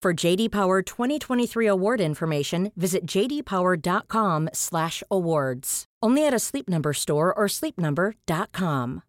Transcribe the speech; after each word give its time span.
For 0.00 0.14
JD 0.14 0.52
Power 0.52 0.80
2023 0.80 1.66
award 1.66 2.00
information, 2.00 2.70
visit 2.76 3.04
jdpower.com/awards. 3.04 5.84
Only 6.00 6.24
at 6.24 6.32
a 6.32 6.38
Sleep 6.38 6.68
Number 6.68 6.92
store 6.92 7.34
or 7.34 7.48
sleepnumber.com. 7.48 9.02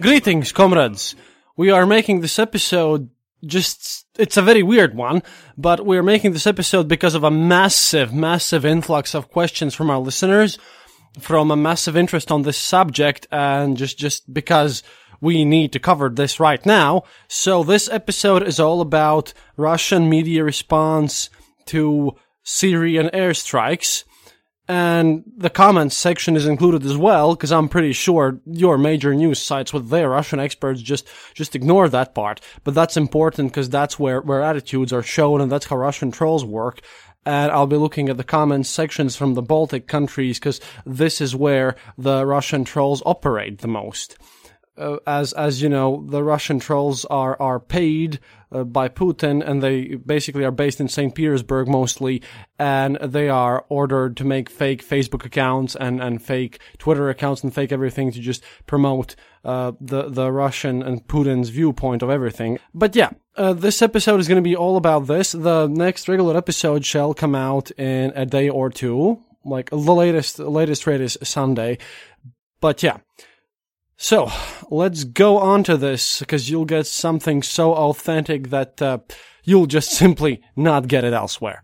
Greetings, 0.00 0.52
comrades. 0.52 1.16
We 1.56 1.70
are 1.70 1.86
making 1.86 2.20
this 2.20 2.38
episode 2.38 3.08
just, 3.44 4.06
it's 4.18 4.36
a 4.36 4.42
very 4.42 4.62
weird 4.62 4.94
one, 4.94 5.22
but 5.56 5.84
we're 5.84 6.02
making 6.02 6.32
this 6.32 6.46
episode 6.46 6.88
because 6.88 7.14
of 7.14 7.24
a 7.24 7.30
massive, 7.30 8.12
massive 8.12 8.64
influx 8.64 9.14
of 9.14 9.30
questions 9.30 9.74
from 9.74 9.90
our 9.90 9.98
listeners, 9.98 10.58
from 11.20 11.50
a 11.50 11.56
massive 11.56 11.96
interest 11.96 12.30
on 12.30 12.42
this 12.42 12.56
subject, 12.56 13.26
and 13.30 13.76
just, 13.76 13.98
just 13.98 14.32
because 14.32 14.82
we 15.20 15.44
need 15.44 15.72
to 15.72 15.78
cover 15.78 16.08
this 16.08 16.40
right 16.40 16.64
now. 16.66 17.04
So 17.28 17.62
this 17.62 17.88
episode 17.88 18.42
is 18.42 18.58
all 18.58 18.80
about 18.80 19.32
Russian 19.56 20.08
media 20.08 20.42
response 20.42 21.30
to 21.66 22.16
Syrian 22.42 23.08
airstrikes 23.10 24.04
and 24.72 25.22
the 25.36 25.50
comments 25.50 25.94
section 25.94 26.34
is 26.34 26.46
included 26.46 26.86
as 26.86 26.96
well 26.96 27.34
because 27.34 27.52
I'm 27.52 27.68
pretty 27.68 27.92
sure 27.92 28.40
your 28.46 28.78
major 28.78 29.14
news 29.14 29.38
sites 29.38 29.70
with 29.70 29.90
their 29.90 30.08
Russian 30.08 30.40
experts 30.40 30.80
just 30.80 31.06
just 31.34 31.54
ignore 31.54 31.90
that 31.90 32.14
part. 32.14 32.40
But 32.64 32.72
that's 32.72 32.96
important 32.96 33.50
because 33.50 33.68
that's 33.68 33.98
where 33.98 34.22
where 34.22 34.40
attitudes 34.40 34.90
are 34.90 35.02
shown 35.02 35.42
and 35.42 35.52
that's 35.52 35.66
how 35.66 35.76
Russian 35.76 36.10
trolls 36.10 36.42
work. 36.42 36.80
And 37.26 37.52
I'll 37.52 37.66
be 37.66 37.76
looking 37.76 38.08
at 38.08 38.16
the 38.16 38.24
comments 38.24 38.70
sections 38.70 39.14
from 39.14 39.34
the 39.34 39.42
Baltic 39.42 39.88
countries 39.88 40.38
because 40.38 40.58
this 40.86 41.20
is 41.20 41.36
where 41.36 41.76
the 41.98 42.24
Russian 42.24 42.64
trolls 42.64 43.02
operate 43.04 43.58
the 43.58 43.68
most. 43.68 44.16
Uh, 44.76 44.96
as 45.06 45.34
as 45.34 45.60
you 45.60 45.68
know, 45.68 46.04
the 46.08 46.22
Russian 46.22 46.58
trolls 46.58 47.04
are 47.06 47.36
are 47.40 47.60
paid 47.60 48.20
uh, 48.50 48.64
by 48.64 48.88
Putin, 48.88 49.46
and 49.46 49.62
they 49.62 49.96
basically 49.96 50.44
are 50.44 50.50
based 50.50 50.80
in 50.80 50.88
St. 50.88 51.14
Petersburg 51.14 51.68
mostly, 51.68 52.22
and 52.58 52.96
they 52.96 53.28
are 53.28 53.66
ordered 53.68 54.16
to 54.16 54.24
make 54.24 54.48
fake 54.48 54.86
Facebook 54.86 55.24
accounts 55.24 55.76
and, 55.76 56.02
and 56.02 56.22
fake 56.22 56.58
Twitter 56.78 57.10
accounts 57.10 57.42
and 57.42 57.54
fake 57.54 57.72
everything 57.72 58.12
to 58.12 58.20
just 58.20 58.42
promote 58.66 59.14
uh, 59.44 59.72
the 59.78 60.08
the 60.08 60.32
Russian 60.32 60.82
and 60.82 61.06
Putin's 61.06 61.50
viewpoint 61.50 62.02
of 62.02 62.08
everything. 62.08 62.58
But 62.72 62.96
yeah, 62.96 63.10
uh, 63.36 63.52
this 63.52 63.82
episode 63.82 64.20
is 64.20 64.28
going 64.28 64.42
to 64.42 64.48
be 64.48 64.56
all 64.56 64.78
about 64.78 65.06
this. 65.06 65.32
The 65.32 65.66
next 65.66 66.08
regular 66.08 66.36
episode 66.36 66.84
shall 66.86 67.12
come 67.12 67.34
out 67.34 67.70
in 67.72 68.12
a 68.14 68.24
day 68.24 68.48
or 68.48 68.70
two, 68.70 69.22
like 69.44 69.68
the 69.68 69.76
latest 69.76 70.38
latest 70.38 70.86
rate 70.86 71.02
is 71.02 71.18
Sunday. 71.22 71.76
But 72.60 72.82
yeah. 72.82 72.98
So, 74.02 74.32
let's 74.68 75.04
go 75.04 75.38
on 75.38 75.62
to 75.62 75.76
this, 75.76 76.18
because 76.18 76.50
you'll 76.50 76.64
get 76.64 76.88
something 76.88 77.40
so 77.40 77.72
authentic 77.72 78.50
that 78.50 78.82
uh, 78.82 78.98
you'll 79.44 79.66
just 79.66 79.92
simply 80.02 80.42
not 80.56 80.88
get 80.88 81.04
it 81.04 81.12
elsewhere. 81.12 81.62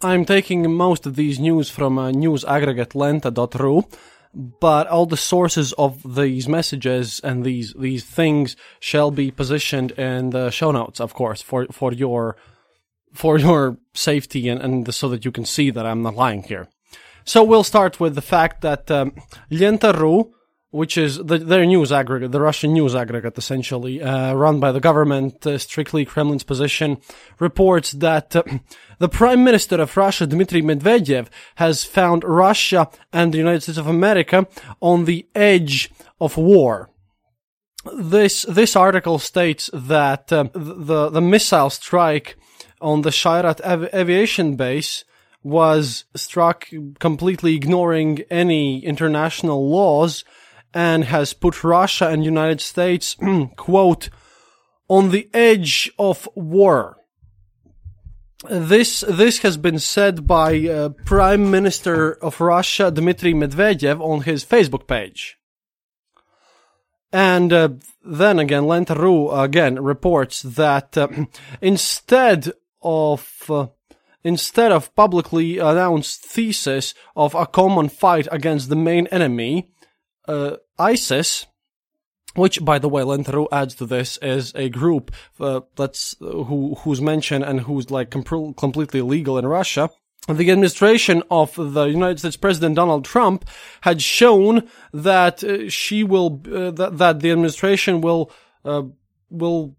I'm 0.00 0.24
taking 0.24 0.72
most 0.72 1.04
of 1.04 1.14
these 1.14 1.38
news 1.38 1.68
from 1.68 1.98
uh, 1.98 2.12
lenta.ru, 2.12 3.84
but 4.34 4.86
all 4.86 5.04
the 5.04 5.18
sources 5.18 5.74
of 5.74 6.14
these 6.16 6.48
messages 6.48 7.20
and 7.20 7.44
these 7.44 7.74
these 7.78 8.04
things 8.06 8.56
shall 8.80 9.10
be 9.10 9.30
positioned 9.30 9.90
in 9.98 10.30
the 10.30 10.48
show 10.48 10.70
notes, 10.70 10.98
of 10.98 11.12
course, 11.12 11.42
for 11.42 11.66
for 11.72 11.92
your 11.92 12.36
for 13.12 13.36
your 13.38 13.76
safety 13.92 14.48
and, 14.48 14.62
and 14.62 14.94
so 14.94 15.10
that 15.10 15.26
you 15.26 15.30
can 15.30 15.44
see 15.44 15.68
that 15.68 15.84
I'm 15.84 16.00
not 16.00 16.16
lying 16.16 16.44
here. 16.44 16.68
So 17.26 17.44
we'll 17.44 17.64
start 17.64 18.00
with 18.00 18.14
the 18.14 18.22
fact 18.22 18.62
that 18.62 18.90
um, 18.90 19.12
Lenta.ru 19.50 20.32
which 20.76 20.98
is 20.98 21.16
the, 21.16 21.38
their 21.38 21.64
news 21.64 21.90
aggregate, 21.90 22.32
the 22.32 22.40
Russian 22.40 22.74
news 22.74 22.94
aggregate, 22.94 23.38
essentially, 23.38 24.02
uh, 24.02 24.34
run 24.34 24.60
by 24.60 24.72
the 24.72 24.80
government, 24.80 25.46
uh, 25.46 25.56
strictly 25.56 26.04
Kremlin's 26.04 26.44
position, 26.44 26.98
reports 27.40 27.92
that 27.92 28.36
uh, 28.36 28.42
the 28.98 29.08
Prime 29.08 29.42
Minister 29.42 29.80
of 29.80 29.96
Russia, 29.96 30.26
Dmitry 30.26 30.62
Medvedev, 30.62 31.28
has 31.56 31.84
found 31.84 32.24
Russia 32.24 32.90
and 33.12 33.32
the 33.32 33.38
United 33.38 33.62
States 33.62 33.78
of 33.78 33.86
America 33.86 34.46
on 34.80 35.06
the 35.06 35.26
edge 35.34 35.90
of 36.20 36.36
war. 36.36 36.90
This 37.96 38.42
this 38.42 38.74
article 38.74 39.18
states 39.18 39.70
that 39.72 40.32
uh, 40.32 40.48
the 40.54 41.08
the 41.08 41.20
missile 41.20 41.70
strike 41.70 42.36
on 42.80 43.02
the 43.02 43.10
Shayrat 43.10 43.60
av- 43.60 43.94
aviation 43.94 44.56
base 44.56 45.04
was 45.44 46.04
struck 46.16 46.66
completely 46.98 47.54
ignoring 47.54 48.22
any 48.28 48.84
international 48.84 49.70
laws 49.70 50.24
and 50.74 51.04
has 51.04 51.32
put 51.32 51.64
Russia 51.64 52.08
and 52.08 52.24
United 52.24 52.60
States, 52.60 53.16
quote, 53.56 54.08
on 54.88 55.10
the 55.10 55.28
edge 55.34 55.90
of 55.98 56.28
war. 56.34 56.98
This 58.48 59.00
this 59.00 59.38
has 59.38 59.56
been 59.56 59.78
said 59.78 60.26
by 60.26 60.68
uh, 60.68 60.90
Prime 61.04 61.50
Minister 61.50 62.12
of 62.22 62.40
Russia 62.40 62.90
Dmitry 62.90 63.32
Medvedev 63.32 64.00
on 64.00 64.22
his 64.22 64.44
Facebook 64.44 64.86
page. 64.86 65.38
And 67.12 67.52
uh, 67.52 67.68
then 68.04 68.38
again, 68.38 68.64
Lenta.ru 68.64 69.30
again 69.30 69.82
reports 69.82 70.42
that 70.42 70.98
uh, 70.98 71.08
instead 71.62 72.52
of 72.82 73.42
uh, 73.48 73.68
instead 74.22 74.70
of 74.70 74.94
publicly 74.94 75.58
announced 75.58 76.22
thesis 76.22 76.94
of 77.14 77.34
a 77.34 77.46
common 77.46 77.88
fight 77.88 78.28
against 78.30 78.68
the 78.68 78.76
main 78.76 79.06
enemy, 79.08 79.70
uh, 80.28 80.56
ISIS, 80.78 81.46
which, 82.34 82.64
by 82.64 82.78
the 82.78 82.88
way, 82.88 83.02
Lenta.ru 83.02 83.48
adds 83.50 83.74
to 83.76 83.86
this, 83.86 84.18
is 84.18 84.52
a 84.54 84.68
group 84.68 85.12
uh, 85.40 85.60
that's 85.76 86.14
who 86.20 86.76
who's 86.80 87.00
mentioned 87.00 87.44
and 87.44 87.60
who's 87.60 87.90
like 87.90 88.10
com- 88.10 88.54
completely 88.54 89.02
legal 89.02 89.38
in 89.38 89.46
Russia. 89.46 89.90
The 90.28 90.50
administration 90.50 91.22
of 91.30 91.54
the 91.54 91.84
United 91.84 92.18
States 92.18 92.36
President 92.36 92.74
Donald 92.74 93.04
Trump 93.04 93.44
had 93.82 94.02
shown 94.02 94.68
that 94.92 95.44
uh, 95.44 95.68
she 95.68 96.02
will 96.02 96.42
uh, 96.46 96.72
that, 96.72 96.98
that 96.98 97.20
the 97.20 97.30
administration 97.30 98.00
will 98.00 98.32
uh, 98.64 98.82
will 99.30 99.76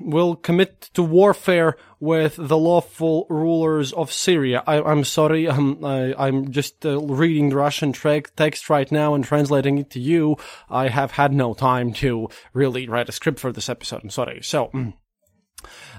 will 0.00 0.36
commit 0.36 0.90
to 0.94 1.02
warfare 1.02 1.76
with 2.00 2.36
the 2.36 2.58
lawful 2.58 3.26
rulers 3.30 3.92
of 3.92 4.12
Syria. 4.12 4.62
I, 4.66 4.90
am 4.90 5.04
sorry, 5.04 5.46
um, 5.48 5.84
I, 5.84 6.28
am 6.28 6.50
just 6.50 6.84
uh, 6.84 7.00
reading 7.00 7.50
the 7.50 7.56
Russian 7.56 7.92
tra- 7.92 8.22
text 8.22 8.68
right 8.68 8.90
now 8.90 9.14
and 9.14 9.24
translating 9.24 9.78
it 9.78 9.90
to 9.90 10.00
you. 10.00 10.36
I 10.68 10.88
have 10.88 11.12
had 11.12 11.32
no 11.32 11.54
time 11.54 11.92
to 11.94 12.28
really 12.52 12.88
write 12.88 13.08
a 13.08 13.12
script 13.12 13.40
for 13.40 13.52
this 13.52 13.68
episode. 13.68 14.00
I'm 14.02 14.10
sorry. 14.10 14.40
So. 14.42 14.70
Mm. 14.74 14.94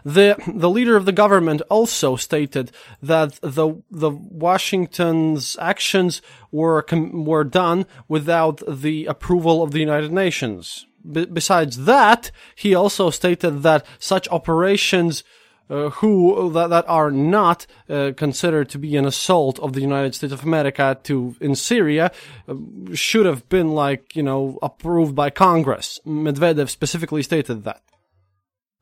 The 0.05 0.35
the 0.45 0.69
leader 0.69 0.97
of 0.97 1.05
the 1.05 1.13
government 1.13 1.61
also 1.69 2.17
stated 2.17 2.71
that 3.01 3.39
the 3.41 3.81
the 3.89 4.11
Washington's 4.11 5.55
actions 5.57 6.21
were 6.51 6.81
com- 6.81 7.23
were 7.23 7.45
done 7.45 7.85
without 8.09 8.61
the 8.67 9.05
approval 9.05 9.63
of 9.63 9.71
the 9.71 9.79
United 9.79 10.11
Nations. 10.11 10.85
B- 11.09 11.25
besides 11.25 11.85
that, 11.85 12.31
he 12.55 12.75
also 12.75 13.09
stated 13.09 13.63
that 13.63 13.85
such 13.99 14.27
operations 14.29 15.23
uh, 15.69 15.89
who 15.89 16.51
that, 16.51 16.69
that 16.69 16.85
are 16.87 17.09
not 17.09 17.65
uh, 17.89 18.11
considered 18.17 18.69
to 18.69 18.77
be 18.77 18.95
an 18.97 19.05
assault 19.05 19.59
of 19.59 19.73
the 19.73 19.81
United 19.81 20.13
States 20.13 20.33
of 20.33 20.43
America 20.43 20.97
to 21.03 21.35
in 21.39 21.55
Syria 21.55 22.11
uh, 22.47 22.55
should 22.93 23.25
have 23.25 23.47
been 23.49 23.69
like 23.69 24.15
you 24.15 24.23
know 24.23 24.59
approved 24.61 25.15
by 25.15 25.29
Congress. 25.29 25.99
Medvedev 26.05 26.69
specifically 26.69 27.23
stated 27.23 27.63
that. 27.63 27.81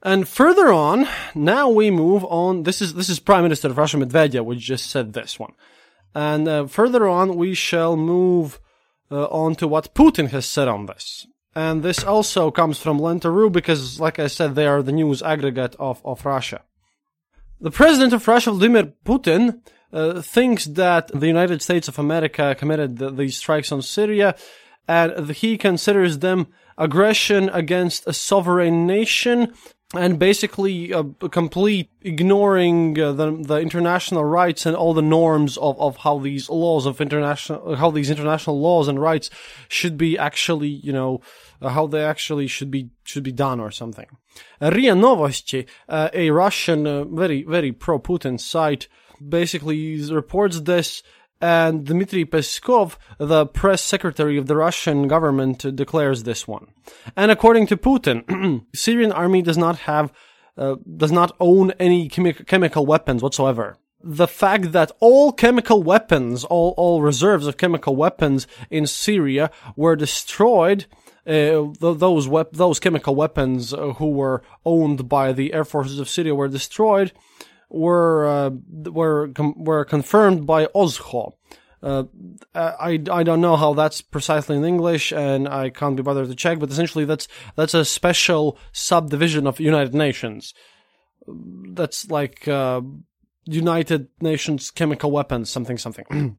And 0.04 0.28
further 0.28 0.74
on, 0.74 1.08
now 1.36 1.70
we 1.70 1.92
move 1.92 2.26
on. 2.26 2.64
This 2.64 2.82
is 2.82 2.96
this 2.96 3.10
is 3.10 3.20
Prime 3.20 3.44
Minister 3.44 3.68
of 3.68 3.78
Russia 3.78 3.98
Medvedev, 3.98 4.44
which 4.44 4.60
just 4.60 4.90
said 4.90 5.14
this 5.14 5.38
one. 5.40 5.54
And 6.16 6.48
uh, 6.48 6.66
further 6.66 7.08
on, 7.08 7.36
we 7.36 7.54
shall 7.54 7.96
move 7.96 8.60
uh, 9.12 9.26
on 9.26 9.56
to 9.56 9.68
what 9.68 9.94
Putin 9.94 10.30
has 10.30 10.46
said 10.46 10.68
on 10.68 10.88
this. 10.88 11.28
And 11.54 11.84
this 11.84 12.04
also 12.04 12.50
comes 12.50 12.80
from 12.80 13.00
Lenta.ru 13.00 13.50
because, 13.50 14.00
like 14.00 14.20
I 14.20 14.28
said, 14.28 14.56
they 14.56 14.68
are 14.68 14.82
the 14.82 14.94
news 14.94 15.22
aggregate 15.22 15.76
of, 15.80 16.02
of 16.06 16.26
Russia. 16.26 16.62
The 17.60 17.72
president 17.72 18.14
of 18.14 18.28
Russia, 18.28 18.52
Vladimir 18.52 18.94
Putin, 19.06 19.62
uh, 19.92 20.22
thinks 20.22 20.66
that 20.66 21.08
the 21.10 21.28
United 21.28 21.62
States 21.62 21.88
of 21.88 22.00
America 22.00 22.56
committed 22.58 22.98
the, 22.98 23.12
these 23.12 23.38
strikes 23.38 23.72
on 23.72 23.82
Syria, 23.82 24.36
and 24.88 25.30
he 25.32 25.58
considers 25.58 26.20
them 26.20 26.48
aggression 26.78 27.50
against 27.50 28.08
a 28.08 28.14
sovereign 28.14 28.88
nation 28.88 29.54
and 29.94 30.18
basically 30.18 30.94
uh, 30.94 31.04
complete 31.32 31.90
ignoring 32.02 33.00
uh, 33.00 33.12
the 33.12 33.32
the 33.32 33.58
international 33.58 34.24
rights 34.24 34.66
and 34.66 34.76
all 34.76 34.94
the 34.94 35.02
norms 35.02 35.58
of, 35.58 35.80
of 35.80 35.98
how 35.98 36.18
these 36.20 36.50
laws 36.50 36.86
of 36.86 37.02
international 37.02 37.76
how 37.76 37.92
these 37.92 38.10
international 38.10 38.60
laws 38.60 38.88
and 38.88 39.02
rights 39.02 39.30
should 39.68 39.98
be 39.98 40.18
actually 40.18 40.70
you 40.70 40.94
know 40.94 41.20
uh, 41.62 41.70
how 41.70 41.88
they 41.88 42.04
actually 42.04 42.48
should 42.48 42.72
be 42.72 42.90
should 43.04 43.24
be 43.24 43.32
done 43.32 43.60
or 43.60 43.72
something. 43.72 44.08
RIA 44.62 44.94
Novosti, 44.94 45.68
uh, 45.90 46.10
a 46.14 46.32
Russian 46.32 46.88
uh, 46.88 47.04
very 47.04 47.44
very 47.44 47.72
pro 47.72 48.00
Putin 48.00 48.40
site, 48.40 48.88
basically 49.28 50.02
reports 50.10 50.62
this 50.62 51.04
and 51.42 51.86
Dmitry 51.86 52.26
Peskov, 52.26 52.98
the 53.18 53.46
press 53.46 53.82
secretary 53.82 54.38
of 54.38 54.48
the 54.48 54.56
Russian 54.56 55.08
government, 55.08 55.76
declares 55.76 56.24
this 56.24 56.48
one. 56.48 56.68
And 57.16 57.32
according 57.32 57.68
to 57.68 57.78
Putin, 57.78 58.66
Syrian 58.76 59.12
army 59.12 59.42
does 59.42 59.58
not 59.58 59.80
have, 59.80 60.14
uh, 60.58 60.76
does 60.98 61.12
not 61.12 61.36
own 61.40 61.72
any 61.80 62.08
chemi- 62.08 62.46
chemical 62.46 62.86
weapons 62.86 63.24
whatsoever. 63.24 63.78
The 64.04 64.28
fact 64.28 64.72
that 64.72 64.92
all 65.00 65.32
chemical 65.32 65.84
weapons, 65.84 66.44
all, 66.44 66.74
all 66.78 67.02
reserves 67.02 67.46
of 67.48 67.58
chemical 67.58 67.96
weapons 67.96 68.48
in 68.70 68.88
Syria 68.88 69.52
were 69.76 69.96
destroyed 69.96 70.86
uh, 71.28 71.68
those 71.80 72.28
wep- 72.28 72.54
those 72.54 72.80
chemical 72.80 73.14
weapons 73.14 73.74
uh, 73.74 73.94
who 73.94 74.10
were 74.10 74.42
owned 74.66 75.08
by 75.08 75.32
the 75.32 75.54
air 75.54 75.64
forces 75.64 76.00
of 76.00 76.10
Syria 76.10 76.34
were 76.34 76.48
destroyed 76.48 77.12
were 77.72 78.28
uh, 78.28 78.50
were 78.92 79.30
com- 79.30 79.64
were 79.64 79.86
confirmed 79.86 80.46
by 80.46 80.66
OSCHO. 80.68 81.34
Uh, 81.84 82.04
I, 82.54 83.02
I 83.12 83.24
don't 83.24 83.42
know 83.42 83.56
how 83.56 83.74
that's 83.74 84.02
precisely 84.02 84.56
in 84.56 84.64
English, 84.64 85.12
and 85.12 85.48
I 85.48 85.72
can't 85.72 85.96
be 85.96 86.04
bothered 86.04 86.28
to 86.28 86.36
check. 86.36 86.60
But 86.60 86.70
essentially, 86.70 87.06
that's 87.06 87.28
that's 87.56 87.74
a 87.74 87.86
special 87.86 88.58
subdivision 88.72 89.48
of 89.48 89.60
United 89.60 89.96
Nations. 89.96 90.54
That's 91.28 92.10
like 92.12 92.48
uh, 92.48 92.82
United 93.46 94.10
Nations 94.22 94.70
chemical 94.70 95.12
weapons, 95.12 95.50
something 95.50 95.78
something. 95.78 96.38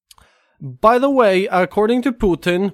By 0.60 0.98
the 0.98 1.10
way, 1.10 1.46
according 1.46 2.02
to 2.02 2.12
Putin, 2.12 2.72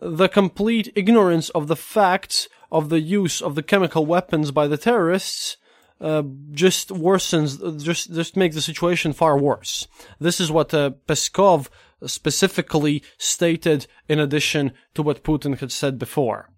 the 0.00 0.28
complete 0.28 0.92
ignorance 0.94 1.48
of 1.50 1.66
the 1.66 1.76
facts 1.76 2.48
of 2.70 2.90
the 2.90 3.00
use 3.00 3.40
of 3.40 3.54
the 3.54 3.62
chemical 3.62 4.06
weapons 4.06 4.50
by 4.50 4.66
the 4.66 4.76
terrorists 4.76 5.56
uh, 6.00 6.22
just 6.52 6.90
worsens, 6.90 7.82
just 7.82 8.12
just 8.12 8.36
makes 8.36 8.54
the 8.54 8.62
situation 8.62 9.12
far 9.12 9.38
worse. 9.38 9.88
This 10.20 10.40
is 10.40 10.52
what 10.52 10.74
uh, 10.74 10.90
Peskov 11.08 11.68
specifically 12.04 13.02
stated, 13.16 13.86
in 14.08 14.20
addition 14.20 14.72
to 14.94 15.02
what 15.02 15.24
Putin 15.24 15.58
had 15.58 15.72
said 15.72 15.98
before. 15.98 16.50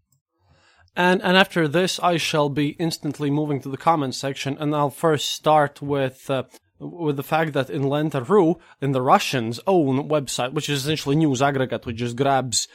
And 0.97 1.23
and 1.23 1.37
after 1.37 1.69
this, 1.69 2.01
I 2.01 2.17
shall 2.17 2.49
be 2.49 2.71
instantly 2.81 3.31
moving 3.31 3.61
to 3.61 3.69
the 3.69 3.77
comments 3.77 4.19
section, 4.19 4.57
and 4.59 4.75
I'll 4.75 4.91
first 4.91 5.31
start 5.31 5.81
with. 5.81 6.29
Uh, 6.29 6.45
with 6.81 7.17
the 7.17 7.25
fact 7.25 7.55
that 7.55 7.71
in 7.71 7.83
Lenta.ru, 7.83 8.57
in 8.81 8.93
the 8.93 9.03
Russians' 9.03 9.59
own 9.67 10.09
website, 10.09 10.53
which 10.53 10.69
is 10.69 10.85
essentially 10.85 11.17
news 11.17 11.43
aggregate, 11.43 11.85
which 11.85 11.97
just 11.97 12.15
grabs 12.15 12.69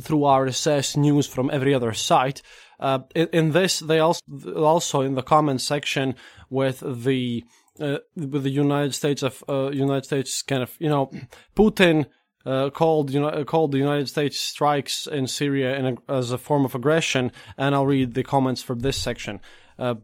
through 0.00 0.20
RSS 0.20 0.96
news 0.96 1.26
from 1.26 1.50
every 1.50 1.74
other 1.74 1.92
site, 1.92 2.42
uh, 2.80 3.00
in, 3.14 3.28
in, 3.32 3.52
this, 3.52 3.80
they 3.80 3.98
also 3.98 4.20
also 4.56 5.00
in 5.00 5.14
the 5.14 5.22
comment 5.22 5.60
section 5.60 6.14
with 6.50 6.82
the 7.04 7.44
uh, 7.80 7.98
with 8.16 8.42
the 8.42 8.50
United 8.50 8.94
States 8.94 9.22
of 9.22 9.42
uh, 9.48 9.70
United 9.70 10.04
States 10.04 10.42
kind 10.42 10.62
of 10.62 10.74
you 10.78 10.88
know 10.88 11.10
Putin 11.56 12.06
uh, 12.46 12.70
called 12.70 13.10
you 13.10 13.20
know 13.20 13.44
called 13.44 13.72
the 13.72 13.78
United 13.78 14.08
States 14.08 14.38
strikes 14.38 15.06
in 15.06 15.26
Syria 15.26 15.76
in 15.76 15.86
a, 15.86 16.12
as 16.12 16.30
a 16.30 16.38
form 16.38 16.64
of 16.64 16.74
aggression, 16.74 17.32
and 17.56 17.74
I'll 17.74 17.86
read 17.86 18.14
the 18.14 18.22
comments 18.22 18.62
from 18.62 18.80
this 18.80 18.96
section. 18.96 19.40
Uh, 19.78 19.96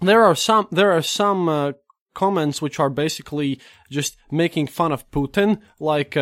there 0.00 0.24
are 0.24 0.34
some 0.34 0.66
there 0.70 0.92
are 0.92 1.02
some 1.02 1.48
uh, 1.48 1.72
comments 2.14 2.60
which 2.60 2.80
are 2.80 2.90
basically 2.90 3.60
just 3.90 4.16
making 4.30 4.66
fun 4.66 4.92
of 4.92 5.10
Putin, 5.10 5.60
like 5.78 6.16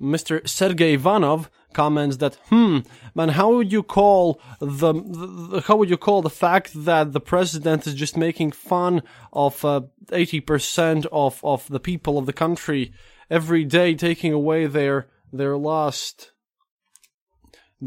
Mr. 0.00 0.46
Sergey 0.48 0.94
Ivanov 0.94 1.50
comments 1.74 2.16
that, 2.18 2.36
hmm, 2.48 2.78
man, 3.14 3.30
how 3.30 3.52
would 3.52 3.70
you 3.70 3.82
call 3.82 4.40
the, 4.60 4.92
the 4.92 5.62
how 5.66 5.76
would 5.76 5.90
you 5.90 5.98
call 5.98 6.22
the 6.22 6.30
fact 6.30 6.70
that 6.74 7.12
the 7.12 7.20
president 7.20 7.86
is 7.86 7.94
just 7.94 8.16
making 8.16 8.52
fun 8.52 9.02
of 9.32 9.62
uh, 9.64 9.82
80% 10.06 11.06
of, 11.12 11.40
of 11.44 11.68
the 11.68 11.80
people 11.80 12.16
of 12.16 12.26
the 12.26 12.32
country 12.32 12.92
every 13.28 13.64
day, 13.64 13.94
taking 13.94 14.32
away 14.32 14.66
their, 14.66 15.08
their 15.32 15.56
last, 15.56 16.32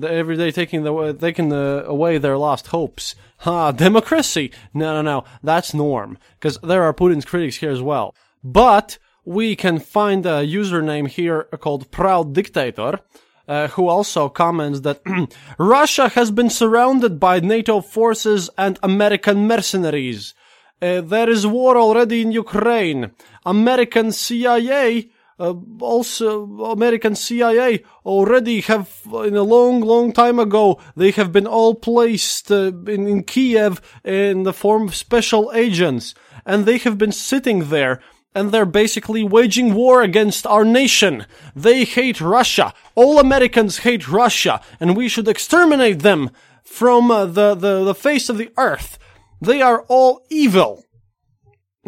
every 0.04 0.38
day 0.38 0.52
taking 0.52 0.84
the, 0.84 1.18
taking 1.20 1.50
the, 1.50 1.84
away 1.88 2.18
their 2.18 2.38
lost 2.38 2.68
hopes. 2.68 3.16
Ha, 3.40 3.72
democracy! 3.72 4.52
No, 4.74 4.94
no, 4.94 5.02
no, 5.02 5.24
that's 5.44 5.74
norm. 5.74 6.18
Cause 6.40 6.58
there 6.64 6.84
are 6.84 6.94
Putin's 6.94 7.26
critics 7.26 7.58
here 7.58 7.72
as 7.72 7.82
well. 7.82 8.16
But, 8.44 8.98
we 9.28 9.58
can 9.58 9.78
find 9.78 10.26
a 10.26 10.48
username 10.48 11.10
here 11.10 11.44
called 11.60 11.92
Proud 11.92 12.34
Dictator, 12.34 13.02
uh, 13.46 13.68
who 13.68 13.90
also 13.90 14.30
comments 14.30 14.80
that 14.82 15.02
Russia 15.58 16.08
has 16.08 16.32
been 16.32 16.50
surrounded 16.50 17.20
by 17.20 17.42
NATO 17.42 17.82
forces 17.82 18.50
and 18.58 18.80
American 18.82 19.46
mercenaries. 19.46 20.34
Uh, 20.82 21.02
there 21.02 21.30
is 21.30 21.46
war 21.46 21.76
already 21.76 22.22
in 22.22 22.32
Ukraine. 22.32 23.12
American 23.46 24.14
CIA, 24.14 25.10
uh, 25.40 25.54
also 25.80 26.46
American 26.66 27.16
CIA 27.16 27.84
already 28.06 28.62
have, 28.62 29.02
in 29.26 29.36
a 29.36 29.44
long, 29.44 29.82
long 29.82 30.12
time 30.12 30.40
ago, 30.40 30.80
they 30.96 31.12
have 31.12 31.32
been 31.32 31.48
all 31.48 31.76
placed 31.76 32.52
uh, 32.52 32.72
in, 32.88 33.08
in 33.08 33.24
Kiev 33.24 33.82
in 34.04 34.44
the 34.44 34.54
form 34.54 34.88
of 34.88 34.96
special 34.96 35.52
agents, 35.54 36.16
and 36.46 36.66
they 36.66 36.78
have 36.80 36.98
been 36.98 37.12
sitting 37.12 37.70
there 37.70 38.02
and 38.38 38.52
they're 38.52 38.66
basically 38.66 39.24
waging 39.24 39.74
war 39.74 40.04
against 40.04 40.46
our 40.46 40.64
nation. 40.64 41.26
They 41.56 41.86
hate 41.86 42.22
Russia. 42.22 42.72
All 42.94 43.20
Americans 43.20 43.80
hate 43.80 44.08
Russia, 44.08 44.62
and 44.80 44.96
we 44.96 45.10
should 45.10 45.28
exterminate 45.28 46.00
them 46.00 46.30
from 46.64 47.10
uh, 47.10 47.26
the, 47.26 47.56
the, 47.56 47.84
the 47.84 47.96
face 47.96 48.30
of 48.30 48.38
the 48.38 48.52
earth. 48.56 49.00
They 49.42 49.62
are 49.62 49.82
all 49.88 50.24
evil. 50.30 50.86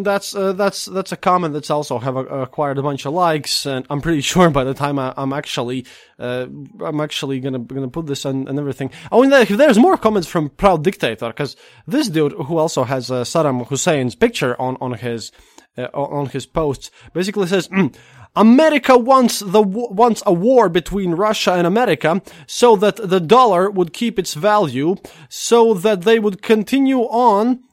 That's 0.03 0.35
uh, 0.35 0.53
that's 0.53 0.85
that's 0.85 1.11
a 1.11 1.17
comment 1.17 1.53
that's 1.53 1.69
also 1.69 1.99
have 1.99 2.15
acquired 2.15 2.77
a 2.77 2.83
bunch 2.83 3.05
of 3.05 3.13
likes, 3.13 3.65
and 3.65 3.85
I'm 3.89 4.01
pretty 4.01 4.21
sure 4.31 4.49
by 4.49 4.63
the 4.63 4.73
time 4.73 4.99
I, 4.99 5.13
am 5.17 5.33
actually 5.33 5.85
uh, 6.17 6.47
I'm 6.83 7.01
actually 7.01 7.39
gonna 7.39 7.59
gonna 7.59 7.89
put 7.89 8.07
this 8.07 8.25
on 8.25 8.47
and 8.47 8.59
everything. 8.59 8.91
Oh, 9.11 9.23
and 9.23 9.31
there's 9.31 9.79
more 9.79 9.97
comments 9.97 10.27
from 10.27 10.49
Proud 10.49 10.83
Dictator, 10.83 11.27
because 11.27 11.55
this 11.87 12.09
dude 12.09 12.33
who 12.33 12.57
also 12.57 12.83
has 12.83 13.11
uh, 13.11 13.23
Saddam 13.23 13.67
Hussein's 13.67 14.15
picture 14.15 14.59
on 14.59 14.77
on 14.81 14.93
his 14.93 15.31
uh, 15.77 15.87
on 15.93 16.27
his 16.27 16.45
posts 16.45 16.91
basically 17.13 17.47
says. 17.47 17.67
Mm, 17.69 17.95
America 18.35 18.95
wants 18.95 19.39
the 19.39 19.61
wants 19.61 20.21
a 20.25 20.31
war 20.31 20.69
between 20.69 21.11
Russia 21.15 21.53
and 21.53 21.65
America 21.65 22.21
so 22.45 22.75
that 22.75 22.95
the 22.97 23.19
dollar 23.19 23.71
would 23.71 23.91
keep 23.91 24.19
its 24.19 24.35
value, 24.35 24.95
so 25.29 25.73
that 25.73 26.03
they 26.03 26.19
would 26.19 26.43
continue 26.43 26.99
on 26.99 27.63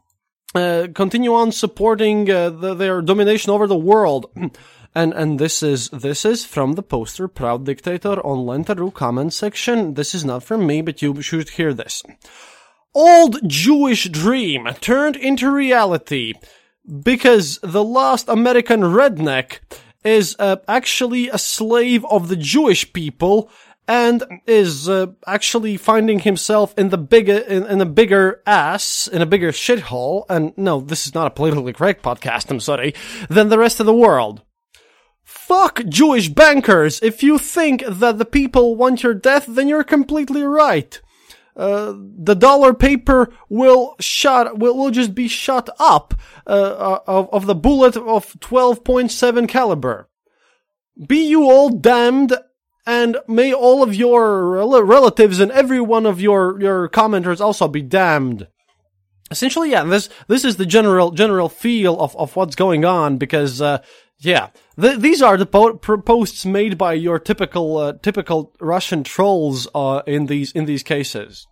uh, 0.57 0.89
continue 0.95 1.35
on 1.35 1.53
supporting 1.53 2.31
uh, 2.31 2.51
the, 2.51 2.75
their 2.75 3.03
domination 3.03 3.51
over 3.53 3.67
the 3.67 3.77
world. 3.77 4.27
And 4.95 5.13
and 5.13 5.39
this 5.39 5.63
is 5.63 5.91
this 5.91 6.25
is 6.25 6.47
from 6.47 6.73
the 6.73 6.83
poster 6.83 7.29
Proud 7.29 7.67
Dictator 7.67 8.19
on 8.25 8.47
Lenta.ru 8.47 8.91
comment 8.91 9.35
section. 9.35 9.93
This 9.93 10.15
is 10.15 10.25
not 10.25 10.43
from 10.43 10.67
me, 10.67 10.81
but 10.81 11.03
you 11.03 11.21
should 11.21 11.51
hear 11.51 11.75
this. 11.75 12.03
old 12.95 13.47
Jewish 13.47 14.09
dream 14.09 14.67
turned 14.81 15.17
into 15.17 15.51
reality 15.51 16.33
because 17.03 17.59
the 17.63 17.85
last 17.85 18.27
American 18.29 18.81
redneck 18.81 19.59
is 20.03 20.35
uh, 20.39 20.57
actually 20.67 21.29
a 21.29 21.39
slave 21.39 22.05
of 22.07 22.29
the 22.29 22.37
Jewish 22.37 22.91
people 22.95 23.51
and 23.89 24.25
is 24.47 24.89
uh, 24.89 25.07
actually 25.27 25.77
finding 25.77 26.21
himself 26.21 26.75
in 26.77 26.89
the 26.89 26.99
bigger 26.99 27.39
in, 27.39 27.65
in, 27.67 27.81
a 27.81 27.87
bigger 27.87 28.43
ass 28.47 29.09
in 29.09 29.23
a 29.23 29.27
bigger 29.27 29.53
shithole 29.53 30.25
and 30.29 30.57
no 30.57 30.81
this 30.81 31.07
is 31.07 31.15
not 31.15 31.27
a 31.27 31.31
politically 31.31 31.73
correct 31.73 32.03
podcast 32.03 32.51
i'm 32.51 32.61
sorry 32.61 32.95
than 33.29 33.49
the 33.49 33.59
rest 33.59 33.81
of 33.81 33.87
the 33.87 33.95
world. 33.95 34.43
Fuck 35.23 35.85
jewish 35.89 36.29
bankers! 36.29 37.01
If 37.03 37.23
you 37.23 37.39
think 37.39 37.85
that 37.87 38.19
the 38.19 38.25
people 38.25 38.77
want 38.77 39.03
your 39.03 39.15
death 39.15 39.47
then 39.47 39.69
you're 39.69 39.85
completely 39.85 40.43
right. 40.43 41.01
Uh, 41.57 41.95
the 41.97 42.35
dollar 42.35 42.75
paper 42.75 43.33
will 43.49 43.97
shut 43.99 44.59
will, 44.59 44.77
will 44.77 44.91
just 44.91 45.15
be 45.15 45.27
shut 45.27 45.71
up 45.79 46.13
uh, 46.47 46.51
uh 46.51 46.99
of, 47.07 47.31
of 47.33 47.47
the 47.47 47.55
bullet 47.55 47.97
of 47.97 48.35
12.7 48.41 49.49
caliber. 49.49 50.09
Be 51.07 51.29
you 51.29 51.45
all 51.45 51.71
damned 51.71 52.37
and 52.87 53.19
may 53.27 53.53
all 53.53 53.83
of 53.83 53.95
your 53.95 54.49
rel- 54.49 54.83
relatives 54.83 55.41
and 55.41 55.51
every 55.51 55.81
one 55.81 56.07
of 56.07 56.21
your, 56.21 56.61
your 56.61 56.89
commenters 56.89 57.41
also 57.41 57.67
be 57.67 57.83
damned. 57.83 58.47
Essentially, 59.31 59.73
yeah, 59.73 59.83
this, 59.83 60.09
this 60.29 60.45
is 60.45 60.57
the 60.57 60.67
general, 60.67 61.11
general 61.11 61.49
feel 61.49 62.01
of, 62.01 62.15
of 62.17 62.37
what's 62.37 62.55
going 62.55 62.85
on 62.85 63.19
because, 63.19 63.61
uh, 63.61 63.83
yeah, 64.21 64.51
th- 64.81 65.01
these 65.01 65.21
are 65.21 65.37
the 65.37 65.47
po- 65.47 65.77
posts 65.77 66.47
made 66.47 66.79
by 66.79 66.93
your 66.93 67.19
typical, 67.19 67.77
uh, 67.77 67.93
typical 67.95 68.55
Russian 68.61 69.03
trolls, 69.03 69.67
uh, 69.75 70.03
in 70.07 70.27
these, 70.27 70.53
in 70.53 70.67
these 70.67 70.85
cases. 70.85 71.45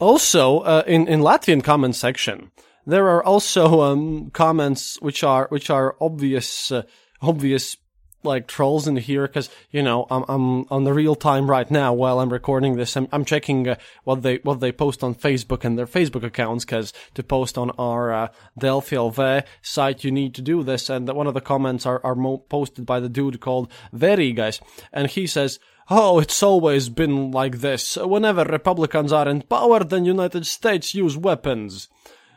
Also, 0.00 0.60
uh, 0.60 0.82
in, 0.86 1.06
in 1.06 1.20
Latvian 1.20 1.62
comment 1.62 1.94
section, 1.94 2.50
there 2.86 3.08
are 3.10 3.22
also, 3.22 3.82
um, 3.82 4.30
comments 4.30 4.98
which 5.02 5.22
are, 5.22 5.46
which 5.50 5.68
are 5.68 5.96
obvious, 6.00 6.72
uh, 6.72 6.82
obvious 7.20 7.76
like 8.24 8.46
trolls 8.46 8.86
in 8.86 8.96
here 8.96 9.26
because 9.26 9.50
you 9.70 9.82
know 9.82 10.06
I'm 10.10 10.24
I'm 10.28 10.66
on 10.70 10.84
the 10.84 10.92
real 10.92 11.14
time 11.14 11.50
right 11.50 11.70
now 11.70 11.92
while 11.92 12.20
I'm 12.20 12.32
recording 12.32 12.76
this. 12.76 12.96
I'm 12.96 13.08
I'm 13.12 13.24
checking 13.24 13.68
uh, 13.68 13.76
what 14.04 14.22
they 14.22 14.36
what 14.38 14.60
they 14.60 14.72
post 14.72 15.02
on 15.02 15.14
Facebook 15.14 15.64
and 15.64 15.78
their 15.78 15.86
Facebook 15.86 16.24
accounts 16.24 16.64
because 16.64 16.92
to 17.14 17.22
post 17.22 17.58
on 17.58 17.70
our 17.72 18.12
uh, 18.12 18.28
Delfi 18.58 18.96
LV 18.96 19.44
site 19.62 20.04
you 20.04 20.10
need 20.10 20.34
to 20.34 20.42
do 20.42 20.62
this. 20.62 20.90
And 20.90 21.08
one 21.08 21.26
of 21.26 21.34
the 21.34 21.40
comments 21.40 21.86
are 21.86 22.00
are 22.04 22.14
mo- 22.14 22.38
posted 22.38 22.86
by 22.86 23.00
the 23.00 23.08
dude 23.08 23.40
called 23.40 23.70
Very 23.92 24.32
guys, 24.32 24.60
and 24.92 25.08
he 25.08 25.26
says. 25.26 25.58
Oh, 25.90 26.18
it's 26.18 26.42
always 26.42 26.88
been 26.88 27.30
like 27.30 27.58
this. 27.58 27.98
Whenever 27.98 28.42
Republicans 28.44 29.12
are 29.12 29.28
in 29.28 29.42
power, 29.42 29.84
then 29.84 30.06
United 30.06 30.46
States 30.46 30.94
use 30.94 31.14
weapons. 31.14 31.90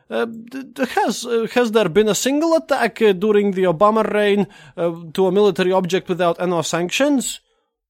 Uh, 0.09 0.25
has 0.91 1.25
uh, 1.25 1.47
has 1.53 1.71
there 1.71 1.89
been 1.89 2.07
a 2.07 2.15
single 2.15 2.55
attack 2.55 3.01
uh, 3.01 3.11
during 3.11 3.51
the 3.51 3.63
Obama 3.63 4.09
reign 4.13 4.47
uh, 4.77 4.93
to 5.13 5.27
a 5.27 5.31
military 5.31 5.71
object 5.71 6.07
without 6.07 6.39
any 6.39 6.63
sanctions? 6.63 7.41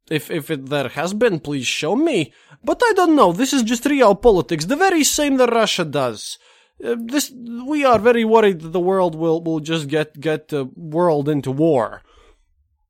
If 0.10 0.32
if 0.32 0.50
it, 0.50 0.68
there 0.68 0.90
has 0.90 1.14
been, 1.14 1.40
please 1.40 1.68
show 1.68 1.96
me. 1.96 2.34
But 2.64 2.82
I 2.84 2.94
don't 2.94 3.16
know. 3.16 3.34
This 3.34 3.54
is 3.54 3.62
just 3.62 3.86
real 3.86 4.16
politics, 4.16 4.66
the 4.66 4.76
very 4.76 5.04
same 5.04 5.38
that 5.38 5.52
Russia 5.52 5.86
does. 5.86 6.40
Uh, 6.84 6.96
this 6.98 7.32
we 7.68 7.86
are 7.86 8.00
very 8.00 8.26
worried 8.26 8.62
that 8.62 8.70
the 8.70 8.80
world 8.80 9.14
will 9.14 9.44
will 9.44 9.60
just 9.60 9.88
get 9.88 10.20
get 10.20 10.52
whirled 10.76 11.30
into 11.30 11.52
war. 11.52 12.02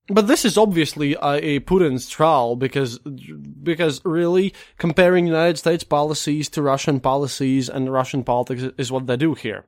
But 0.10 0.28
this 0.28 0.46
is 0.46 0.58
obviously 0.58 1.16
a, 1.16 1.58
a 1.58 1.60
Putin's 1.60 2.10
trial 2.10 2.56
because 2.56 3.00
because 3.00 4.02
really 4.06 4.54
comparing 4.78 5.28
United 5.28 5.58
States 5.58 5.84
policies 5.84 6.50
to 6.50 6.62
Russian 6.62 7.00
policies 7.00 7.68
and 7.68 7.92
Russian 7.92 8.24
politics 8.24 8.64
is 8.78 8.92
what 8.92 9.08
they 9.08 9.18
do 9.18 9.34
here. 9.34 9.66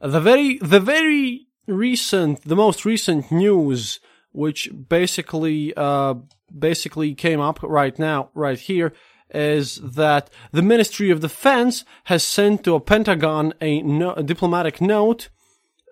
The 0.00 0.20
very 0.20 0.58
the 0.58 0.80
very 0.80 1.46
recent 1.66 2.42
the 2.42 2.56
most 2.56 2.84
recent 2.84 3.32
news 3.32 4.00
which 4.32 4.70
basically 4.88 5.72
uh, 5.76 6.14
basically 6.56 7.14
came 7.14 7.40
up 7.40 7.62
right 7.62 7.98
now 7.98 8.30
right 8.34 8.58
here 8.58 8.92
is 9.34 9.76
that 9.76 10.28
the 10.52 10.62
Ministry 10.62 11.10
of 11.10 11.20
Defense 11.20 11.84
has 12.04 12.22
sent 12.22 12.64
to 12.64 12.74
a 12.74 12.80
Pentagon 12.80 13.54
a, 13.60 13.80
no, 13.82 14.12
a 14.12 14.22
diplomatic 14.22 14.80
note 14.80 15.30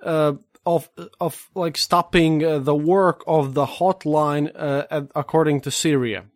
uh, 0.03 0.35
of 0.67 0.89
of 1.21 1.49
like 1.55 1.77
stopping 1.77 2.45
uh, 2.45 2.59
the 2.59 2.75
work 2.75 3.23
of 3.27 3.55
the 3.55 3.67
hotline 3.67 4.51
uh, 4.55 5.03
according 5.15 5.61
to 5.63 5.71
Syria. 5.71 6.27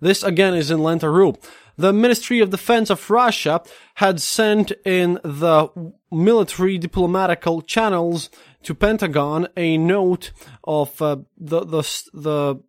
This 0.00 0.22
again 0.22 0.54
is 0.54 0.70
in 0.70 0.78
Lenta.ru. 0.78 1.36
The 1.76 1.92
Ministry 1.92 2.40
of 2.40 2.50
Defense 2.50 2.90
of 2.90 3.08
Russia 3.10 3.62
had 3.94 4.20
sent 4.20 4.72
in 4.84 5.18
the 5.22 5.68
military 6.10 6.76
diplomatical 6.76 7.62
channels 7.62 8.28
to 8.64 8.74
Pentagon 8.74 9.48
a 9.56 9.78
note 9.78 10.32
of 10.64 11.00
uh, 11.00 11.16
the 11.38 11.60
the 11.60 11.82
the 12.12 12.62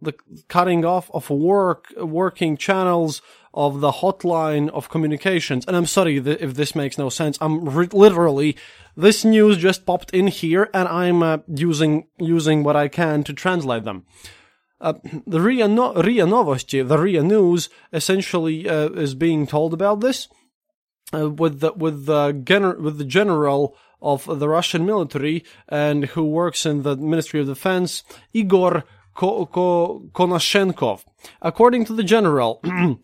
the 0.00 0.14
cutting 0.48 0.84
off 0.84 1.10
of 1.12 1.30
work 1.30 1.92
working 1.96 2.56
channels 2.56 3.22
of 3.54 3.80
the 3.80 3.90
hotline 3.90 4.68
of 4.70 4.90
communications. 4.90 5.64
And 5.66 5.76
I'm 5.76 5.86
sorry 5.86 6.18
if 6.18 6.54
this 6.54 6.74
makes 6.74 6.98
no 6.98 7.08
sense. 7.08 7.38
I'm 7.40 7.64
re- 7.64 7.88
literally 7.90 8.56
this 8.96 9.24
news 9.24 9.58
just 9.58 9.86
popped 9.86 10.10
in 10.10 10.26
here, 10.26 10.70
and 10.72 10.88
I'm 10.88 11.22
uh, 11.22 11.38
using 11.48 12.06
using 12.18 12.62
what 12.62 12.76
I 12.76 12.88
can 12.88 13.24
to 13.24 13.32
translate 13.32 13.84
them. 13.84 14.04
Uh, 14.80 14.94
the 15.26 15.40
RIA, 15.40 15.68
no- 15.68 15.94
RIA 15.94 16.26
Novosti, 16.26 16.86
the 16.86 16.98
RIA 16.98 17.22
News, 17.22 17.70
essentially 17.92 18.68
uh, 18.68 18.90
is 18.90 19.14
being 19.14 19.46
told 19.46 19.72
about 19.72 20.00
this 20.00 20.28
uh, 21.14 21.30
with 21.30 21.60
the 21.60 21.72
with 21.72 22.06
the 22.06 22.32
gener- 22.32 22.78
with 22.78 22.98
the 22.98 23.04
general 23.04 23.76
of 24.02 24.26
the 24.38 24.48
Russian 24.48 24.84
military 24.84 25.44
and 25.68 26.04
who 26.06 26.24
works 26.24 26.66
in 26.66 26.82
the 26.82 26.96
Ministry 26.96 27.40
of 27.40 27.46
Defense, 27.46 28.02
Igor 28.34 28.84
Ko- 29.16 29.46
Ko- 29.46 30.10
Konashenkov. 30.12 31.04
According 31.42 31.86
to 31.86 31.94
the 31.94 32.04
general. 32.04 32.62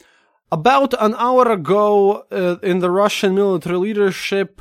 about 0.53 0.93
an 1.01 1.15
hour 1.17 1.51
ago, 1.51 2.25
uh, 2.31 2.57
in 2.63 2.81
the 2.81 2.91
Russian 2.91 3.35
military 3.35 3.79
leadership, 3.79 4.61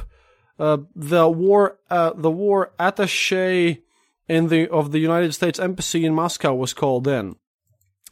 uh, 0.57 0.77
the 0.95 1.27
war 1.27 1.79
uh, 1.89 2.13
the 2.15 2.31
war 2.31 2.71
attaché 2.79 3.81
in 4.27 4.47
the 4.47 4.69
of 4.69 4.91
the 4.91 4.99
United 4.99 5.33
States 5.33 5.59
embassy 5.59 6.05
in 6.05 6.13
Moscow 6.13 6.53
was 6.53 6.73
called 6.73 7.07
in, 7.07 7.35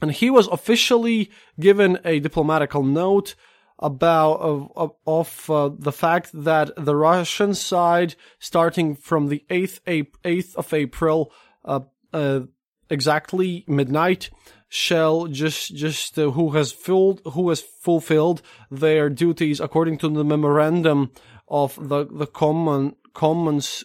and 0.02 0.12
he 0.12 0.30
was 0.30 0.48
officially 0.48 1.32
given 1.60 2.00
a 2.04 2.20
diplomatical 2.20 2.84
note 2.84 3.36
about 3.78 4.34
of, 4.42 4.92
of 5.08 5.50
uh, 5.50 5.70
the 5.78 5.92
fact 5.92 6.32
that 6.34 6.72
the 6.76 6.96
Russian 6.96 7.54
side, 7.54 8.16
starting 8.40 8.96
from 8.96 9.28
the 9.28 9.46
eighth 9.50 9.80
eighth 9.88 10.56
of 10.58 10.74
April, 10.74 11.32
uh, 11.64 11.82
uh, 12.12 12.42
exactly 12.90 13.64
midnight, 13.68 14.30
shall 14.70 15.26
just 15.26 15.76
just 15.76 16.18
uh, 16.18 16.30
who 16.32 16.52
has 16.52 16.72
filled 16.72 17.22
who 17.34 17.50
has 17.50 17.62
fulfilled 17.62 18.42
their 18.70 19.10
duties 19.10 19.60
according 19.60 19.98
to 19.98 20.08
the 20.08 20.24
memorandum 20.24 21.12
of 21.48 21.76
the 21.90 22.06
the 22.06 22.28
common 22.28 22.96
commons 23.14 23.84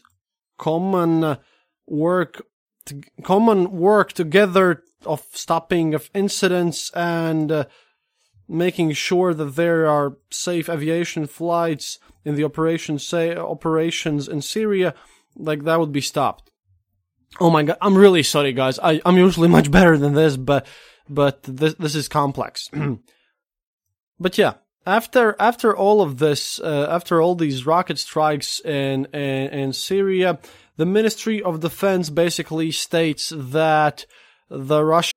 common 0.59 1.25
uh, 1.25 1.37
work 1.87 2.43
common 3.23 3.71
work 3.73 4.13
together 4.13 4.83
of 5.07 5.25
stopping 5.33 5.95
of 5.95 6.11
incidents 6.15 6.91
and 6.95 7.51
uh, 7.51 7.65
making 8.47 8.93
sure 8.93 9.33
that 9.33 9.57
there 9.57 9.87
are 9.87 10.19
safe 10.31 10.69
aviation 10.69 11.27
flights 11.27 11.99
in 12.27 12.35
the 12.35 12.45
operation 12.45 12.99
say 12.99 13.35
operations 13.35 14.29
in 14.29 14.43
Syria 14.43 14.95
like 15.35 15.65
that 15.65 15.81
would 15.81 15.93
be 15.93 16.03
stopped. 16.03 16.51
Oh 17.41 17.51
my 17.51 17.63
god, 17.63 17.79
I'm 17.81 17.97
really 17.97 18.23
sorry 18.23 18.53
guys. 18.53 18.79
I 18.79 19.01
I'm 19.05 19.17
usually 19.17 19.49
much 19.49 19.71
better 19.71 19.97
than 19.99 20.15
this 20.15 20.37
but 20.37 20.67
but 21.09 21.43
this 21.43 21.75
this 21.75 21.95
is 21.95 22.09
complex. 22.09 22.71
but 24.21 24.39
yeah, 24.39 24.55
after 24.87 25.37
after 25.39 25.77
all 25.77 26.01
of 26.01 26.19
this, 26.19 26.61
uh, 26.61 26.87
after 26.91 27.21
all 27.21 27.35
these 27.35 27.67
rocket 27.67 27.99
strikes 27.99 28.61
in, 28.61 29.07
in 29.07 29.49
in 29.49 29.73
Syria, 29.73 30.39
the 30.77 30.87
Ministry 30.87 31.43
of 31.43 31.61
Defense 31.61 32.11
basically 32.11 32.71
states 32.71 33.33
that 33.35 34.07
the 34.51 34.85
Russian. 34.85 35.13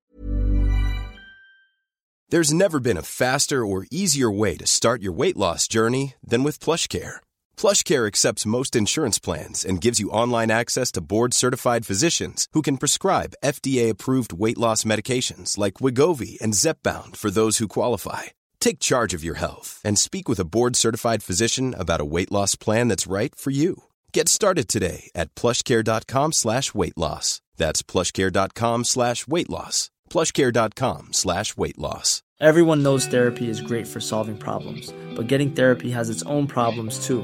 There's 2.29 2.53
never 2.53 2.81
been 2.81 2.97
a 2.97 3.03
faster 3.03 3.65
or 3.65 3.85
easier 3.89 4.29
way 4.29 4.57
to 4.57 4.67
start 4.67 5.01
your 5.01 5.13
weight 5.13 5.37
loss 5.37 5.67
journey 5.67 6.15
than 6.21 6.43
with 6.43 6.59
PlushCare. 6.59 7.19
PlushCare 7.57 8.05
accepts 8.05 8.45
most 8.45 8.75
insurance 8.75 9.19
plans 9.19 9.63
and 9.63 9.79
gives 9.79 10.01
you 10.01 10.09
online 10.09 10.51
access 10.51 10.91
to 10.91 11.07
board-certified 11.13 11.85
physicians 11.85 12.47
who 12.51 12.61
can 12.61 12.77
prescribe 12.77 13.37
FDA-approved 13.43 14.33
weight 14.33 14.57
loss 14.57 14.83
medications 14.83 15.57
like 15.57 15.75
Wegovy 15.75 16.37
and 16.41 16.53
Zepbound 16.53 17.15
for 17.15 17.31
those 17.31 17.59
who 17.59 17.69
qualify 17.69 18.23
Take 18.59 18.79
charge 18.79 19.13
of 19.13 19.23
your 19.23 19.35
health 19.35 19.79
and 19.83 19.97
speak 19.97 20.27
with 20.27 20.39
a 20.39 20.45
board 20.45 20.75
certified 20.75 21.23
physician 21.23 21.73
about 21.77 22.01
a 22.01 22.05
weight 22.05 22.31
loss 22.31 22.55
plan 22.55 22.87
that's 22.87 23.07
right 23.07 23.33
for 23.33 23.51
you. 23.51 23.83
Get 24.13 24.27
started 24.27 24.67
today 24.67 25.09
at 25.15 25.33
plushcare.com 25.35 26.31
slash 26.33 26.73
weight 26.73 26.97
loss. 26.97 27.41
That's 27.55 27.81
plushcare.com 27.81 28.83
slash 28.83 29.27
weight 29.27 29.49
loss. 29.49 29.89
Plushcare.com 30.09 31.13
slash 31.13 31.55
weight 31.55 31.77
loss. 31.77 32.23
Everyone 32.39 32.83
knows 32.83 33.07
therapy 33.07 33.49
is 33.49 33.61
great 33.61 33.87
for 33.87 33.99
solving 33.99 34.37
problems, 34.37 34.93
but 35.15 35.27
getting 35.27 35.51
therapy 35.51 35.89
has 35.89 36.09
its 36.09 36.21
own 36.23 36.45
problems 36.45 37.05
too, 37.05 37.23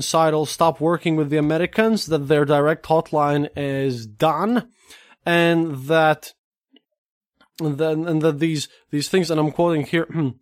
side 0.00 0.34
will 0.34 0.46
stop 0.46 0.80
working 0.80 1.16
with 1.16 1.30
the 1.30 1.36
Americans, 1.36 2.06
that 2.06 2.28
their 2.28 2.44
direct 2.44 2.86
hotline 2.86 3.48
is 3.56 4.06
done, 4.06 4.68
and 5.24 5.76
that 5.84 6.32
then 7.58 8.06
and 8.06 8.22
that 8.22 8.38
these 8.38 8.68
these 8.90 9.08
things, 9.08 9.30
and 9.30 9.40
I'm 9.40 9.52
quoting 9.52 9.84
here. 9.84 10.06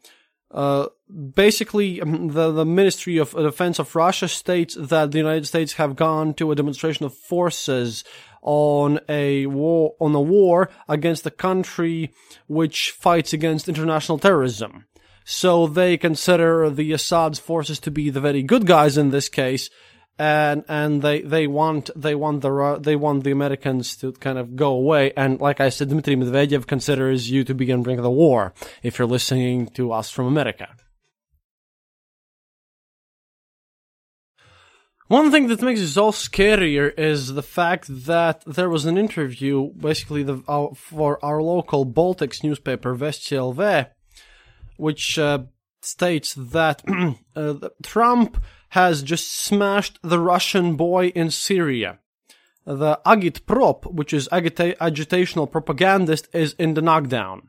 Uh, 0.50 0.86
basically, 1.34 2.00
um, 2.00 2.28
the 2.28 2.50
the 2.50 2.64
Ministry 2.64 3.18
of 3.18 3.32
Defense 3.32 3.78
of 3.78 3.94
Russia 3.94 4.28
states 4.28 4.74
that 4.80 5.10
the 5.10 5.18
United 5.18 5.46
States 5.46 5.74
have 5.74 5.94
gone 5.94 6.32
to 6.34 6.50
a 6.50 6.54
demonstration 6.54 7.04
of 7.04 7.14
forces 7.14 8.02
on 8.40 8.98
a 9.10 9.44
war 9.44 9.94
on 10.00 10.14
a 10.14 10.20
war 10.22 10.70
against 10.88 11.26
a 11.26 11.30
country 11.30 12.14
which 12.46 12.92
fights 12.92 13.34
against 13.34 13.68
international 13.68 14.18
terrorism. 14.18 14.86
So 15.30 15.66
they 15.66 15.98
consider 15.98 16.70
the 16.70 16.94
Assad's 16.94 17.38
forces 17.38 17.78
to 17.80 17.90
be 17.90 18.08
the 18.08 18.18
very 18.18 18.42
good 18.42 18.66
guys 18.66 18.96
in 18.96 19.10
this 19.10 19.28
case, 19.28 19.68
and 20.18 20.64
and 20.68 21.02
they 21.02 21.20
they 21.20 21.46
want 21.46 21.90
they 21.94 22.14
want 22.14 22.40
the 22.40 22.78
they 22.80 22.96
want 22.96 23.24
the 23.24 23.30
Americans 23.30 23.94
to 23.98 24.12
kind 24.12 24.38
of 24.38 24.56
go 24.56 24.70
away. 24.72 25.12
And 25.18 25.38
like 25.38 25.60
I 25.60 25.68
said, 25.68 25.90
Dmitry 25.90 26.16
Medvedev 26.16 26.66
considers 26.66 27.30
you 27.30 27.44
to 27.44 27.54
be 27.54 27.70
in 27.70 27.82
bring 27.82 28.00
the 28.00 28.10
war 28.10 28.54
if 28.82 28.98
you're 28.98 29.06
listening 29.06 29.66
to 29.76 29.92
us 29.92 30.08
from 30.08 30.24
America. 30.24 30.68
One 35.08 35.30
thing 35.30 35.48
that 35.48 35.60
makes 35.60 35.82
it 35.82 35.98
all 35.98 36.12
scarier 36.12 36.98
is 36.98 37.34
the 37.34 37.42
fact 37.42 37.84
that 38.06 38.44
there 38.46 38.70
was 38.70 38.86
an 38.86 38.96
interview, 38.96 39.72
basically 39.74 40.22
the, 40.22 40.42
uh, 40.48 40.68
for 40.74 41.22
our 41.22 41.42
local 41.42 41.84
Baltics 41.84 42.42
newspaper, 42.42 42.94
Vesti 42.94 43.36
LV, 43.36 43.88
which 44.78 45.18
uh, 45.18 45.40
states 45.82 46.34
that 46.34 46.82
uh, 47.36 47.68
Trump 47.82 48.40
has 48.70 49.02
just 49.02 49.32
smashed 49.32 49.98
the 50.02 50.18
Russian 50.18 50.76
boy 50.76 51.08
in 51.08 51.30
Syria. 51.30 51.98
The 52.66 53.00
agitprop, 53.06 53.90
which 53.92 54.12
is 54.12 54.28
agita- 54.28 54.76
agitational 54.76 55.50
propagandist, 55.50 56.28
is 56.34 56.54
in 56.58 56.74
the 56.74 56.82
knockdown. 56.82 57.48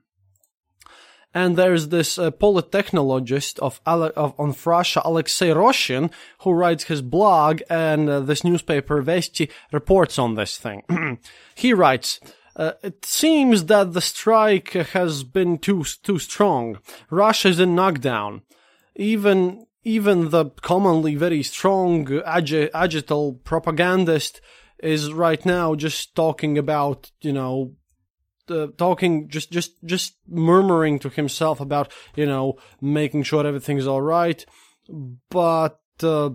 And 1.33 1.57
there's 1.57 1.89
this 1.89 2.17
uh, 2.17 2.31
polytechnologist 2.31 3.59
of, 3.59 3.81
Ale- 3.86 4.13
of 4.15 4.33
on 4.39 4.55
Russia, 4.65 5.01
Alexei 5.05 5.50
Roshin, 5.50 6.12
who 6.41 6.51
writes 6.53 6.86
his 6.86 7.01
blog, 7.01 7.62
and 7.69 8.09
uh, 8.09 8.19
this 8.21 8.43
newspaper 8.43 9.03
Vesti 9.03 9.51
reports 9.71 10.17
on 10.17 10.36
this 10.36 10.57
thing. 10.57 11.19
he 11.55 11.74
writes. 11.74 12.19
Uh, 12.56 12.74
it 12.84 13.06
seems 13.06 13.65
that 13.65 13.94
the 13.94 14.01
strike 14.01 14.74
has 14.74 15.24
been 15.24 15.58
too 15.58 15.84
too 16.03 16.20
strong. 16.20 16.79
Russia's 17.10 17.60
in 17.60 17.75
knockdown. 17.75 18.41
Even 18.96 19.65
even 19.84 20.29
the 20.29 20.46
commonly 20.62 21.15
very 21.15 21.44
strong 21.44 22.06
agi- 22.06 22.72
agital 22.72 23.44
propagandist 23.44 24.41
is 24.82 25.13
right 25.13 25.46
now 25.46 25.75
just 25.75 26.15
talking 26.15 26.58
about 26.58 27.12
you 27.22 27.34
know 27.34 27.74
uh, 28.50 28.68
talking 28.77 29.29
just 29.29 29.51
just 29.51 29.74
just 29.86 30.15
murmuring 30.27 31.00
to 31.00 31.09
himself 31.09 31.59
about 31.59 31.92
you 32.16 32.25
know 32.25 32.55
making 32.81 33.24
sure 33.24 33.46
everything's 33.46 33.88
all 33.88 34.01
right 34.01 34.46
but 35.29 35.79
uh, 36.03 36.29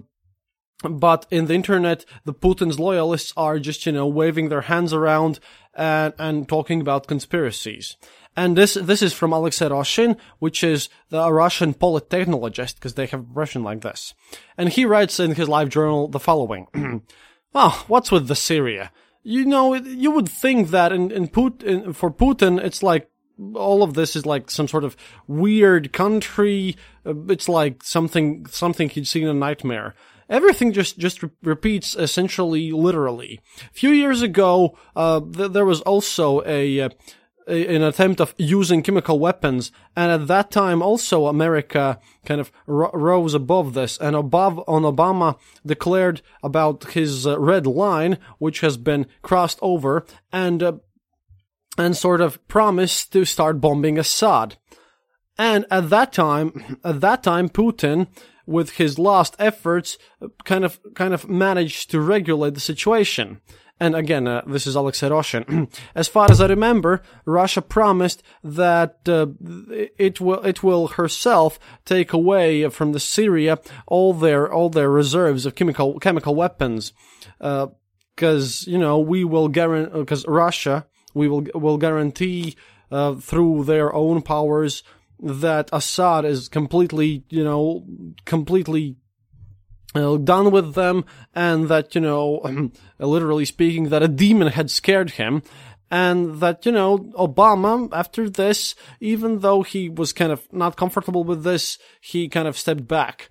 but 0.83 1.27
in 1.31 1.47
the 1.47 1.55
internet, 1.55 2.05
the 2.25 2.35
Putin's 2.35 2.79
loyalists 2.79 3.33
are 3.37 3.59
just, 3.59 3.87
you 3.87 3.93
know, 3.93 4.07
waving 4.07 4.49
their 4.49 4.63
hands 4.63 4.93
around 4.93 5.39
and, 5.75 6.13
and 6.19 6.49
talking 6.49 6.81
about 6.81 7.07
conspiracies. 7.07 7.97
And 8.37 8.57
this, 8.57 8.75
this 8.75 9.01
is 9.01 9.13
from 9.13 9.33
Alexei 9.33 9.69
Roshin, 9.69 10.19
which 10.41 10.65
is 10.65 10.89
the 11.11 11.33
Russian 11.33 11.73
polytechnologist, 11.73 12.75
because 12.75 12.95
they 12.95 13.07
have 13.07 13.25
Russian 13.33 13.63
like 13.63 13.83
this. 13.83 14.15
And 14.59 14.69
he 14.69 14.85
writes 14.85 15.21
in 15.21 15.37
his 15.37 15.49
live 15.49 15.69
journal 15.69 16.09
the 16.09 16.19
following. 16.19 16.67
well, 16.75 17.01
ah, 17.55 17.85
what's 17.87 18.11
with 18.11 18.27
the 18.27 18.35
Syria? 18.35 18.91
You 19.23 19.45
know, 19.45 19.75
you 19.75 20.11
would 20.11 20.29
think 20.29 20.71
that 20.71 20.93
in, 20.93 21.11
in 21.11 21.29
for 21.29 22.11
Putin, 22.11 22.63
it's 22.63 22.83
like, 22.83 23.09
all 23.55 23.83
of 23.83 23.95
this 23.95 24.15
is 24.15 24.25
like 24.25 24.49
some 24.49 24.69
sort 24.69 24.85
of 24.85 24.97
weird 25.27 25.93
country. 25.93 26.77
Uh, 27.05 27.15
it's 27.27 27.49
like 27.49 27.83
something, 27.83 28.47
something 28.47 28.89
he'd 28.89 29.09
seen 29.09 29.25
in 29.25 29.29
a 29.29 29.35
nightmare 29.35 29.95
everything 30.29 30.73
just 30.73 30.99
just 30.99 31.23
re- 31.23 31.31
repeats 31.43 31.95
essentially 31.95 32.73
literally. 32.73 33.41
A 33.71 33.75
few 33.75 33.91
years 33.91 34.23
ago, 34.23 34.77
uh, 34.97 35.21
th- 35.21 35.53
there 35.53 35.65
was 35.65 35.81
also 35.83 36.43
a, 36.47 36.81
uh, 36.81 36.89
a, 37.49 37.77
an 37.77 37.83
attempt 37.83 38.21
of 38.21 38.35
using 38.39 38.83
chemical 38.83 39.19
weapons, 39.19 39.71
and 39.97 40.11
at 40.11 40.27
that 40.27 40.51
time 40.51 40.83
also 40.83 41.27
America 41.27 41.99
kind 42.25 42.41
of 42.41 42.51
rose 42.67 43.35
above 43.35 43.75
this, 43.75 43.97
and 43.99 44.17
above 44.17 44.59
on 44.67 44.83
Obama 44.83 45.39
declared 45.65 46.23
about 46.43 46.93
his 46.93 47.27
uh, 47.27 47.39
red 47.39 47.67
line, 47.67 48.19
which 48.39 48.61
has 48.61 48.77
been 48.77 49.07
crossed 49.23 49.59
over, 49.63 50.05
and 50.33 50.63
uh, 50.63 50.73
and 51.77 51.97
sort 51.97 52.21
of 52.21 52.47
promised 52.49 53.13
to 53.13 53.25
start 53.25 53.61
bombing 53.61 53.99
Assad. 53.99 54.57
And 55.37 55.67
at 55.71 55.91
that 55.91 56.13
time, 56.13 56.79
at 56.85 57.01
that 57.01 57.23
time, 57.23 57.49
Putin 57.49 58.09
with 58.47 58.73
his 58.73 58.99
last 58.99 59.37
efforts, 59.39 59.99
kind 60.45 60.65
of 60.65 60.81
kind 60.95 61.15
of 61.15 61.29
managed 61.29 61.91
to 61.91 62.01
regulate 62.01 62.55
the 62.55 62.61
situation. 62.61 63.41
And 63.81 63.97
again, 63.97 64.29
uh, 64.29 64.43
this 64.47 64.67
is 64.67 64.77
Alexei 64.77 65.09
Roshin. 65.09 65.69
as 65.95 66.07
far 66.07 66.31
as 66.31 66.41
I 66.41 66.47
remember, 66.47 67.03
Russia 67.25 67.61
promised 67.61 68.23
that 68.45 69.01
uh, 69.09 69.27
it 69.99 70.21
will 70.21 70.41
it 70.43 70.63
will 70.63 70.89
herself 70.89 71.59
take 71.85 72.13
away 72.13 72.69
from 72.69 72.93
the 72.93 73.01
Syria 73.01 73.59
all 73.87 74.15
their 74.15 74.53
all 74.53 74.71
their 74.71 74.91
reserves 74.91 75.45
of 75.45 75.57
chemical 75.57 75.99
chemical 75.99 76.35
weapons, 76.35 76.93
because 77.39 78.69
uh, 78.69 78.71
you 78.71 78.79
know 78.79 79.01
we 79.01 79.25
will 79.25 79.49
guarantee 79.49 79.99
because 79.99 80.25
Russia 80.27 80.87
we 81.13 81.27
will 81.27 81.45
will 81.55 81.79
guarantee 81.79 82.57
uh, 82.93 83.15
through 83.17 83.65
their 83.65 83.93
own 83.93 84.23
powers 84.23 84.85
that 85.21 85.71
Assad 85.73 86.25
is 86.25 86.49
completely, 86.49 87.25
you 87.29 87.45
know, 87.45 87.87
completely 88.25 88.97
uh, 89.95 90.17
done 90.17 90.51
with 90.51 90.75
them, 90.75 91.05
and 91.35 91.69
that, 91.69 91.95
you 91.95 92.01
know, 92.01 92.71
literally 92.99 93.45
speaking, 93.45 93.89
that 93.91 94.03
a 94.03 94.09
demon 94.09 94.49
had 94.49 94.71
scared 94.71 95.11
him, 95.13 95.43
and 95.91 96.41
that, 96.41 96.67
you 96.67 96.73
know, 96.73 96.99
Obama, 97.19 97.89
after 97.93 98.29
this, 98.29 98.75
even 99.01 99.41
though 99.41 99.63
he 99.63 99.89
was 99.89 100.13
kind 100.13 100.33
of 100.33 100.53
not 100.53 100.77
comfortable 100.77 101.25
with 101.25 101.45
this, 101.45 101.79
he 102.01 102.29
kind 102.29 102.49
of 102.49 102.59
stepped 102.59 102.89
back. 102.89 103.29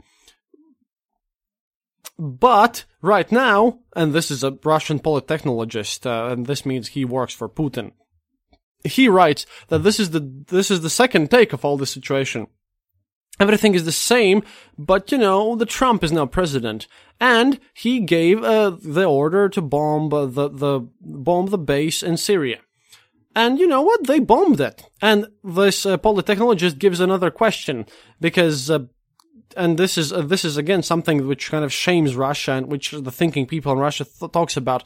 But 2.17 2.85
right 3.01 3.29
now, 3.31 3.79
and 3.95 4.13
this 4.13 4.31
is 4.31 4.43
a 4.43 4.57
Russian 4.63 4.99
polytechnologist, 4.99 6.05
uh, 6.05 6.31
and 6.31 6.45
this 6.45 6.65
means 6.65 6.89
he 6.89 7.03
works 7.05 7.33
for 7.33 7.49
Putin 7.49 7.91
he 8.83 9.07
writes 9.07 9.45
that 9.69 9.79
this 9.79 9.99
is 9.99 10.11
the 10.11 10.19
this 10.47 10.69
is 10.69 10.81
the 10.81 10.89
second 10.89 11.31
take 11.31 11.53
of 11.53 11.63
all 11.63 11.77
this 11.77 11.91
situation. 11.91 12.47
Everything 13.39 13.73
is 13.73 13.85
the 13.85 13.91
same, 13.91 14.43
but 14.77 15.11
you 15.11 15.17
know, 15.17 15.55
the 15.55 15.65
Trump 15.65 16.03
is 16.03 16.11
now 16.11 16.27
president, 16.27 16.87
and 17.19 17.59
he 17.73 17.99
gave 17.99 18.43
uh, 18.43 18.69
the 18.69 19.05
order 19.05 19.49
to 19.49 19.61
bomb 19.61 20.13
uh, 20.13 20.25
the 20.25 20.49
the 20.49 20.87
bomb 21.01 21.47
the 21.47 21.57
base 21.57 22.03
in 22.03 22.17
Syria. 22.17 22.59
And 23.35 23.59
you 23.59 23.67
know 23.67 23.81
what? 23.81 24.05
They 24.05 24.19
bombed 24.19 24.61
it. 24.61 24.83
And 25.01 25.27
this 25.43 25.85
uh, 25.85 25.97
polytechnologist 25.97 26.77
gives 26.77 26.99
another 26.99 27.31
question 27.31 27.87
because, 28.21 28.69
uh, 28.69 28.85
and 29.57 29.77
this 29.77 29.97
is 29.97 30.13
uh, 30.13 30.21
this 30.21 30.45
is 30.45 30.57
again 30.57 30.83
something 30.83 31.27
which 31.27 31.49
kind 31.49 31.65
of 31.65 31.73
shames 31.73 32.15
Russia 32.15 32.53
and 32.53 32.71
which 32.71 32.91
the 32.91 33.11
thinking 33.11 33.47
people 33.47 33.71
in 33.71 33.79
Russia 33.79 34.05
th- 34.05 34.31
talks 34.31 34.55
about. 34.55 34.83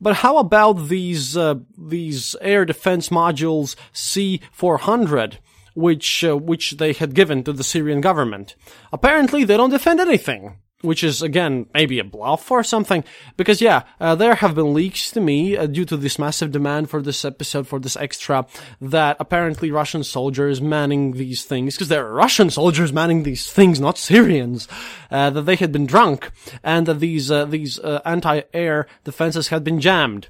But 0.00 0.16
how 0.16 0.38
about 0.38 0.88
these 0.88 1.36
uh, 1.36 1.56
these 1.78 2.36
air 2.40 2.64
defense 2.64 3.08
modules 3.08 3.76
C400, 3.92 5.38
which 5.74 6.24
uh, 6.24 6.36
which 6.36 6.72
they 6.72 6.92
had 6.92 7.14
given 7.14 7.44
to 7.44 7.52
the 7.52 7.64
Syrian 7.64 8.00
government? 8.00 8.56
Apparently, 8.92 9.44
they 9.44 9.56
don't 9.56 9.70
defend 9.70 10.00
anything. 10.00 10.58
Which 10.84 11.02
is 11.02 11.22
again 11.22 11.66
maybe 11.74 11.98
a 11.98 12.04
bluff 12.04 12.50
or 12.50 12.62
something. 12.62 13.02
Because 13.36 13.60
yeah, 13.60 13.82
uh, 14.00 14.14
there 14.14 14.36
have 14.36 14.54
been 14.54 14.74
leaks 14.74 15.10
to 15.12 15.20
me 15.20 15.56
uh, 15.56 15.66
due 15.66 15.84
to 15.86 15.96
this 15.96 16.18
massive 16.18 16.52
demand 16.52 16.90
for 16.90 17.02
this 17.02 17.24
episode 17.24 17.66
for 17.66 17.80
this 17.80 17.96
extra 17.96 18.46
that 18.80 19.16
apparently 19.18 19.70
Russian 19.70 20.04
soldiers 20.04 20.60
manning 20.60 21.12
these 21.12 21.44
things 21.44 21.74
because 21.74 21.88
there 21.88 22.06
are 22.06 22.12
Russian 22.12 22.50
soldiers 22.50 22.92
manning 22.92 23.22
these 23.22 23.50
things, 23.50 23.80
not 23.80 23.98
Syrians. 23.98 24.68
Uh, 25.10 25.30
that 25.30 25.42
they 25.42 25.54
had 25.54 25.70
been 25.70 25.86
drunk 25.86 26.32
and 26.64 26.86
that 26.86 26.98
these 26.98 27.30
uh, 27.30 27.44
these 27.44 27.78
uh, 27.78 28.00
anti-air 28.04 28.86
defenses 29.04 29.48
had 29.48 29.62
been 29.62 29.80
jammed. 29.80 30.28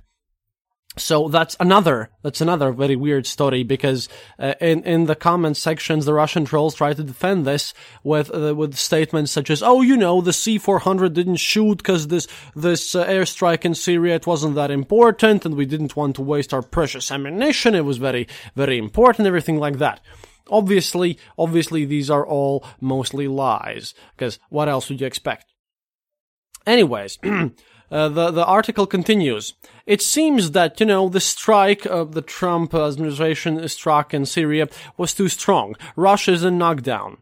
So 0.97 1.29
that's 1.29 1.57
another 1.59 2.11
that's 2.23 2.41
another 2.41 2.71
very 2.71 2.95
weird 2.95 3.27
story 3.27 3.65
because 3.65 4.09
uh, 4.39 4.55
in 4.61 4.85
in 4.85 5.07
the 5.07 5.17
comment 5.17 5.57
sections 5.57 6.05
the 6.05 6.15
Russian 6.15 6.45
trolls 6.45 6.77
try 6.77 6.95
to 6.95 7.03
defend 7.03 7.45
this 7.45 7.75
with 8.05 8.33
uh, 8.33 8.55
with 8.55 8.77
statements 8.77 9.33
such 9.33 9.51
as 9.51 9.61
oh 9.61 9.83
you 9.83 9.97
know 9.97 10.21
the 10.21 10.31
C400 10.31 11.13
didn't 11.13 11.37
shoot 11.37 11.79
because 11.79 12.09
this 12.09 12.29
this 12.55 12.95
uh, 12.95 13.05
airstrike 13.07 13.65
in 13.65 13.75
Syria 13.75 14.15
it 14.15 14.27
wasn't 14.27 14.55
that 14.55 14.71
important 14.71 15.45
and 15.45 15.57
we 15.57 15.67
didn't 15.67 15.97
want 15.97 16.15
to 16.17 16.23
waste 16.23 16.55
our 16.55 16.63
precious 16.63 17.11
ammunition 17.11 17.75
it 17.75 17.85
was 17.85 17.99
very 17.99 18.29
very 18.55 18.79
important 18.79 19.27
everything 19.27 19.59
like 19.59 19.79
that. 19.79 20.01
Obviously 20.49 21.19
obviously 21.37 21.85
these 21.85 22.09
are 22.09 22.25
all 22.25 22.65
mostly 22.81 23.27
lies 23.27 23.95
because 24.17 24.39
what 24.49 24.69
else 24.69 24.89
would 24.89 25.01
you 25.01 25.09
expect? 25.09 25.47
Anyways. 26.67 27.19
Uh, 27.91 28.09
the 28.09 28.31
the 28.31 28.45
article 28.45 28.87
continues. 28.87 29.55
It 29.87 30.03
seems 30.03 30.53
that 30.53 30.81
you 30.81 30.87
know 30.87 31.09
the 31.09 31.21
strike 31.21 31.85
of 31.87 32.13
the 32.13 32.23
Trump 32.23 32.75
administration 32.75 33.67
struck 33.69 34.15
in 34.15 34.27
Syria 34.27 34.69
was 34.97 35.15
too 35.15 35.29
strong. 35.29 35.77
Russia 35.97 36.33
is 36.33 36.43
a 36.43 36.51
knockdown. 36.51 37.19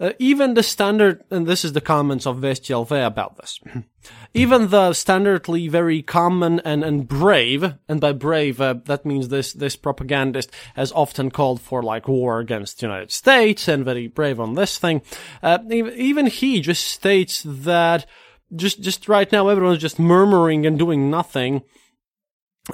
Uh, 0.00 0.12
even 0.20 0.54
the 0.54 0.62
standard, 0.62 1.24
and 1.28 1.44
this 1.44 1.64
is 1.64 1.72
the 1.72 1.80
comments 1.80 2.24
of 2.24 2.36
Vesti 2.36 3.04
about 3.04 3.36
this. 3.36 3.58
even 4.34 4.68
the 4.68 4.90
standardly 4.90 5.68
very 5.68 6.02
common 6.02 6.60
and, 6.60 6.84
and 6.84 7.08
brave, 7.08 7.74
and 7.88 8.00
by 8.00 8.12
brave, 8.12 8.60
uh, 8.60 8.74
that 8.84 9.04
means 9.04 9.28
this, 9.28 9.52
this 9.52 9.74
propagandist 9.74 10.52
has 10.76 10.92
often 10.92 11.32
called 11.32 11.60
for 11.60 11.82
like 11.82 12.06
war 12.06 12.38
against 12.38 12.78
the 12.78 12.86
United 12.86 13.10
States 13.10 13.66
and 13.66 13.84
very 13.84 14.06
brave 14.06 14.38
on 14.38 14.54
this 14.54 14.78
thing. 14.78 15.02
Uh, 15.42 15.58
even 15.68 16.26
he 16.26 16.60
just 16.60 16.86
states 16.86 17.42
that 17.44 18.06
just 18.54 18.80
just 18.80 19.08
right 19.08 19.30
now 19.30 19.48
everyone's 19.48 19.78
just 19.78 19.98
murmuring 19.98 20.66
and 20.66 20.78
doing 20.78 21.10
nothing 21.10 21.62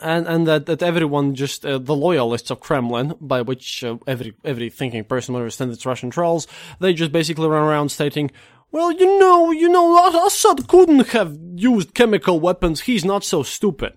and 0.02 0.26
and 0.26 0.46
that, 0.46 0.66
that 0.66 0.82
everyone 0.82 1.34
just 1.34 1.64
uh, 1.64 1.78
the 1.78 1.94
loyalists 1.94 2.50
of 2.50 2.60
Kremlin, 2.60 3.14
by 3.20 3.42
which 3.42 3.84
uh, 3.84 3.96
every 4.06 4.34
every 4.44 4.70
thinking 4.70 5.04
person 5.04 5.34
would 5.34 5.40
understand 5.40 5.72
it's 5.72 5.87
Russian 5.87 6.10
trolls, 6.10 6.46
they 6.80 6.92
just 6.92 7.12
basically 7.12 7.48
run 7.48 7.62
around 7.62 7.90
stating, 7.90 8.30
"Well, 8.70 8.92
you 8.92 9.18
know, 9.18 9.50
you 9.50 9.68
know, 9.68 10.26
Assad 10.26 10.68
couldn't 10.68 11.08
have 11.08 11.37
used 11.54 11.94
chemical 11.94 12.40
weapons. 12.40 12.82
He's 12.82 13.04
not 13.04 13.24
so 13.24 13.42
stupid." 13.42 13.94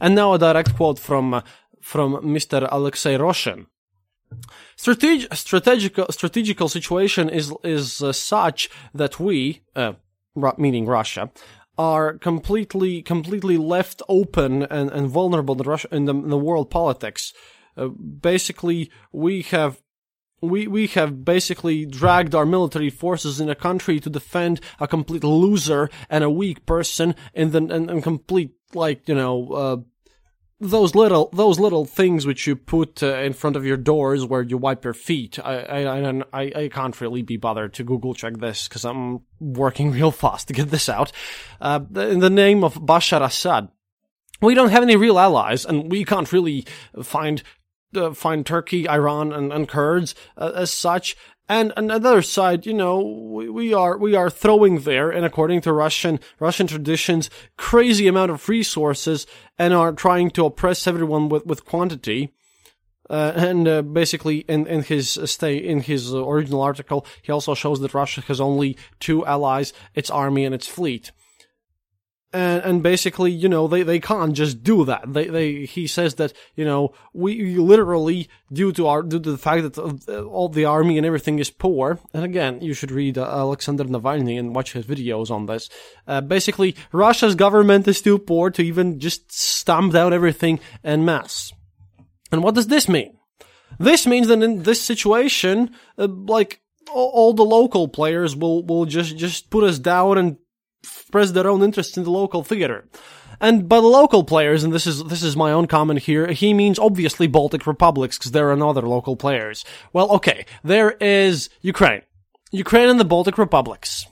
And 0.00 0.14
now 0.14 0.32
a 0.32 0.38
direct 0.38 0.76
quote 0.76 0.98
from 0.98 1.34
uh, 1.34 1.42
from 1.80 2.14
Mr. 2.22 2.66
Alexei 2.70 3.16
Roshin. 3.18 3.66
Strateg- 4.76 5.32
strategical 5.36 6.06
strategical 6.10 6.68
situation 6.68 7.28
is 7.28 7.52
is 7.62 8.02
uh, 8.02 8.12
such 8.12 8.70
that 8.94 9.20
we, 9.20 9.62
uh, 9.76 9.92
meaning 10.56 10.86
Russia, 10.86 11.30
are 11.76 12.18
completely 12.18 13.02
completely 13.02 13.56
left 13.56 14.02
open 14.08 14.62
and, 14.62 14.90
and 14.90 15.08
vulnerable 15.08 15.60
in, 15.60 15.68
Russia, 15.68 15.88
in, 15.90 16.04
the, 16.04 16.14
in 16.14 16.28
the 16.28 16.38
world 16.38 16.70
politics. 16.70 17.32
Uh, 17.76 17.88
basically, 17.88 18.90
we 19.12 19.42
have 19.42 19.80
we 20.40 20.66
we 20.66 20.86
have 20.88 21.24
basically 21.24 21.86
dragged 21.86 22.34
our 22.34 22.46
military 22.46 22.90
forces 22.90 23.40
in 23.40 23.48
a 23.48 23.54
country 23.54 23.98
to 23.98 24.10
defend 24.10 24.60
a 24.78 24.86
complete 24.86 25.24
loser 25.24 25.90
and 26.08 26.22
a 26.22 26.30
weak 26.30 26.66
person 26.66 27.14
in 27.32 27.50
the 27.50 27.58
and, 27.58 27.90
and 27.90 28.02
complete 28.02 28.52
like 28.74 29.08
you 29.08 29.14
know 29.14 29.48
uh, 29.52 29.76
those 30.64 30.94
little 30.94 31.28
those 31.32 31.58
little 31.60 31.84
things 31.84 32.26
which 32.26 32.46
you 32.46 32.56
put 32.56 33.02
uh, 33.02 33.18
in 33.18 33.32
front 33.32 33.56
of 33.56 33.64
your 33.64 33.76
doors 33.76 34.24
where 34.24 34.42
you 34.42 34.56
wipe 34.56 34.84
your 34.84 34.94
feet. 34.94 35.38
I 35.38 35.84
I 35.84 36.22
I, 36.32 36.52
I 36.54 36.68
can't 36.68 37.00
really 37.00 37.22
be 37.22 37.36
bothered 37.36 37.74
to 37.74 37.84
Google 37.84 38.14
check 38.14 38.38
this 38.38 38.68
because 38.68 38.84
I'm 38.84 39.20
working 39.40 39.90
real 39.98 40.10
fast 40.10 40.48
to 40.48 40.54
get 40.54 40.70
this 40.70 40.88
out. 40.88 41.12
Uh, 41.60 41.80
in 41.96 42.20
the 42.20 42.30
name 42.30 42.64
of 42.64 42.74
Bashar 42.74 43.24
Assad, 43.24 43.68
we 44.40 44.54
don't 44.54 44.70
have 44.70 44.82
any 44.82 44.96
real 44.96 45.18
allies, 45.18 45.64
and 45.64 45.90
we 45.90 46.04
can't 46.04 46.32
really 46.32 46.66
find 47.02 47.42
uh, 47.96 48.12
find 48.12 48.44
Turkey, 48.44 48.88
Iran, 48.88 49.32
and, 49.32 49.52
and 49.52 49.68
Kurds 49.68 50.14
uh, 50.36 50.52
as 50.54 50.70
such. 50.70 51.16
And 51.48 51.72
another 51.76 52.22
side, 52.22 52.64
you 52.64 52.72
know, 52.72 53.00
we, 53.00 53.50
we, 53.50 53.74
are 53.74 53.98
we 53.98 54.14
are 54.14 54.30
throwing 54.30 54.80
there, 54.80 55.10
and 55.10 55.26
according 55.26 55.60
to 55.62 55.74
Russian 55.74 56.18
Russian 56.40 56.66
traditions, 56.66 57.28
crazy 57.58 58.08
amount 58.08 58.30
of 58.30 58.48
resources, 58.48 59.26
and 59.58 59.74
are 59.74 59.92
trying 59.92 60.30
to 60.30 60.46
oppress 60.46 60.86
everyone 60.86 61.28
with 61.28 61.44
with 61.44 61.66
quantity. 61.66 62.32
Uh, 63.10 63.32
and 63.36 63.68
uh, 63.68 63.82
basically, 63.82 64.38
in 64.48 64.66
in 64.66 64.82
his 64.82 65.18
stay 65.26 65.56
in 65.56 65.80
his 65.80 66.14
original 66.14 66.62
article, 66.62 67.04
he 67.20 67.30
also 67.30 67.54
shows 67.54 67.80
that 67.80 67.92
Russia 67.92 68.22
has 68.22 68.40
only 68.40 68.78
two 68.98 69.26
allies: 69.26 69.74
its 69.94 70.08
army 70.08 70.46
and 70.46 70.54
its 70.54 70.66
fleet 70.66 71.12
and, 72.34 72.62
and 72.64 72.82
basically, 72.82 73.30
you 73.30 73.48
know, 73.48 73.68
they, 73.68 73.82
they 73.84 74.00
can't 74.00 74.34
just 74.34 74.62
do 74.62 74.84
that. 74.84 75.12
They, 75.12 75.26
they, 75.28 75.64
he 75.64 75.86
says 75.86 76.16
that, 76.16 76.32
you 76.56 76.64
know, 76.64 76.92
we 77.12 77.56
literally, 77.56 78.28
due 78.52 78.72
to 78.72 78.88
our, 78.88 79.02
due 79.02 79.20
to 79.20 79.32
the 79.32 79.38
fact 79.38 79.62
that 79.62 79.78
uh, 79.78 80.22
all 80.24 80.48
the 80.48 80.64
army 80.64 80.98
and 80.98 81.06
everything 81.06 81.38
is 81.38 81.50
poor, 81.50 82.00
and 82.12 82.24
again, 82.24 82.60
you 82.60 82.74
should 82.74 82.90
read 82.90 83.16
uh, 83.16 83.24
Alexander 83.24 83.84
Navalny 83.84 84.38
and 84.38 84.54
watch 84.54 84.72
his 84.72 84.84
videos 84.84 85.30
on 85.30 85.46
this. 85.46 85.70
Uh, 86.06 86.20
basically, 86.20 86.74
Russia's 86.92 87.36
government 87.36 87.86
is 87.86 88.02
too 88.02 88.18
poor 88.18 88.50
to 88.50 88.62
even 88.62 88.98
just 88.98 89.32
stamp 89.32 89.94
out 89.94 90.12
everything 90.12 90.58
en 90.82 91.04
masse. 91.04 91.52
And 92.32 92.42
what 92.42 92.56
does 92.56 92.66
this 92.66 92.88
mean? 92.88 93.16
This 93.78 94.06
means 94.06 94.28
that 94.28 94.42
in 94.42 94.64
this 94.64 94.82
situation, 94.82 95.70
uh, 95.96 96.08
like, 96.08 96.60
all, 96.92 97.10
all 97.14 97.32
the 97.32 97.44
local 97.44 97.88
players 97.88 98.36
will, 98.36 98.64
will 98.64 98.84
just, 98.86 99.16
just 99.16 99.50
put 99.50 99.64
us 99.64 99.78
down 99.78 100.18
and 100.18 100.36
express 100.84 101.32
their 101.32 101.48
own 101.48 101.62
interest 101.62 101.96
in 101.96 102.04
the 102.04 102.10
local 102.10 102.42
theater. 102.42 102.86
And 103.40 103.68
by 103.68 103.80
the 103.80 103.86
local 103.86 104.24
players, 104.24 104.62
and 104.62 104.72
this 104.72 104.86
is 104.86 105.02
this 105.04 105.22
is 105.22 105.36
my 105.36 105.50
own 105.52 105.66
comment 105.66 106.00
here, 106.00 106.28
he 106.28 106.54
means 106.54 106.78
obviously 106.78 107.26
Baltic 107.26 107.66
republics 107.66 108.16
because 108.16 108.30
there 108.30 108.50
are 108.50 108.56
no 108.56 108.70
other 108.70 108.82
local 108.82 109.16
players. 109.16 109.64
Well, 109.92 110.10
okay, 110.12 110.46
there 110.62 110.92
is 110.92 111.50
Ukraine, 111.60 112.02
Ukraine 112.52 112.88
and 112.88 113.00
the 113.00 113.04
Baltic 113.04 113.36
republics. 113.38 114.06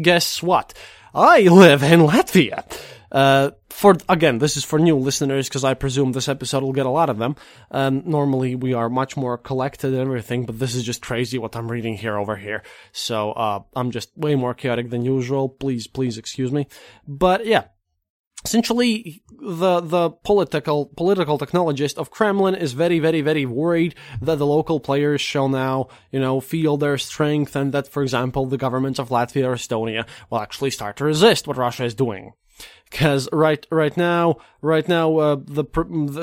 Guess 0.00 0.42
what? 0.42 0.72
I 1.14 1.42
live 1.42 1.82
in 1.82 2.00
Latvia. 2.00 2.64
Uh, 3.10 3.50
for 3.68 3.96
again, 4.08 4.38
this 4.38 4.56
is 4.56 4.64
for 4.64 4.78
new 4.78 4.96
listeners 4.96 5.48
because 5.48 5.64
I 5.64 5.74
presume 5.74 6.12
this 6.12 6.28
episode 6.28 6.62
will 6.62 6.72
get 6.72 6.86
a 6.86 6.90
lot 6.90 7.10
of 7.10 7.18
them. 7.18 7.36
Um, 7.70 8.02
normally 8.06 8.54
we 8.54 8.72
are 8.72 8.88
much 8.88 9.16
more 9.16 9.36
collected 9.36 9.92
and 9.92 10.00
everything, 10.00 10.46
but 10.46 10.58
this 10.58 10.74
is 10.74 10.82
just 10.82 11.02
crazy 11.02 11.36
what 11.36 11.54
I'm 11.54 11.70
reading 11.70 11.96
here 11.96 12.16
over 12.16 12.36
here. 12.36 12.62
So 12.92 13.32
uh, 13.32 13.62
I'm 13.76 13.90
just 13.90 14.16
way 14.16 14.34
more 14.34 14.54
chaotic 14.54 14.88
than 14.88 15.04
usual. 15.04 15.50
Please, 15.50 15.86
please 15.86 16.16
excuse 16.16 16.52
me. 16.52 16.68
But 17.06 17.44
yeah, 17.44 17.64
essentially 18.44 19.22
the 19.40 19.80
the 19.80 20.10
political 20.10 20.86
political 20.96 21.38
technologist 21.38 21.96
of 21.96 22.10
Kremlin 22.10 22.54
is 22.54 22.72
very 22.72 22.98
very 22.98 23.20
very 23.20 23.46
worried 23.46 23.94
that 24.20 24.38
the 24.38 24.46
local 24.46 24.80
players 24.80 25.20
shall 25.20 25.48
now 25.48 25.88
you 26.10 26.20
know 26.20 26.40
feel 26.40 26.76
their 26.76 26.98
strength 26.98 27.56
and 27.56 27.72
that 27.72 27.88
for 27.88 28.02
example 28.02 28.46
the 28.46 28.58
governments 28.58 28.98
of 28.98 29.08
Latvia 29.08 29.46
or 29.46 29.54
Estonia 29.54 30.06
will 30.30 30.38
actually 30.38 30.70
start 30.70 30.96
to 30.96 31.04
resist 31.04 31.46
what 31.46 31.56
Russia 31.56 31.84
is 31.84 31.94
doing 31.94 32.32
because 32.90 33.28
right 33.32 33.66
right 33.70 33.96
now 33.96 34.36
right 34.60 34.86
now 34.88 35.16
uh, 35.16 35.36
the 35.36 35.64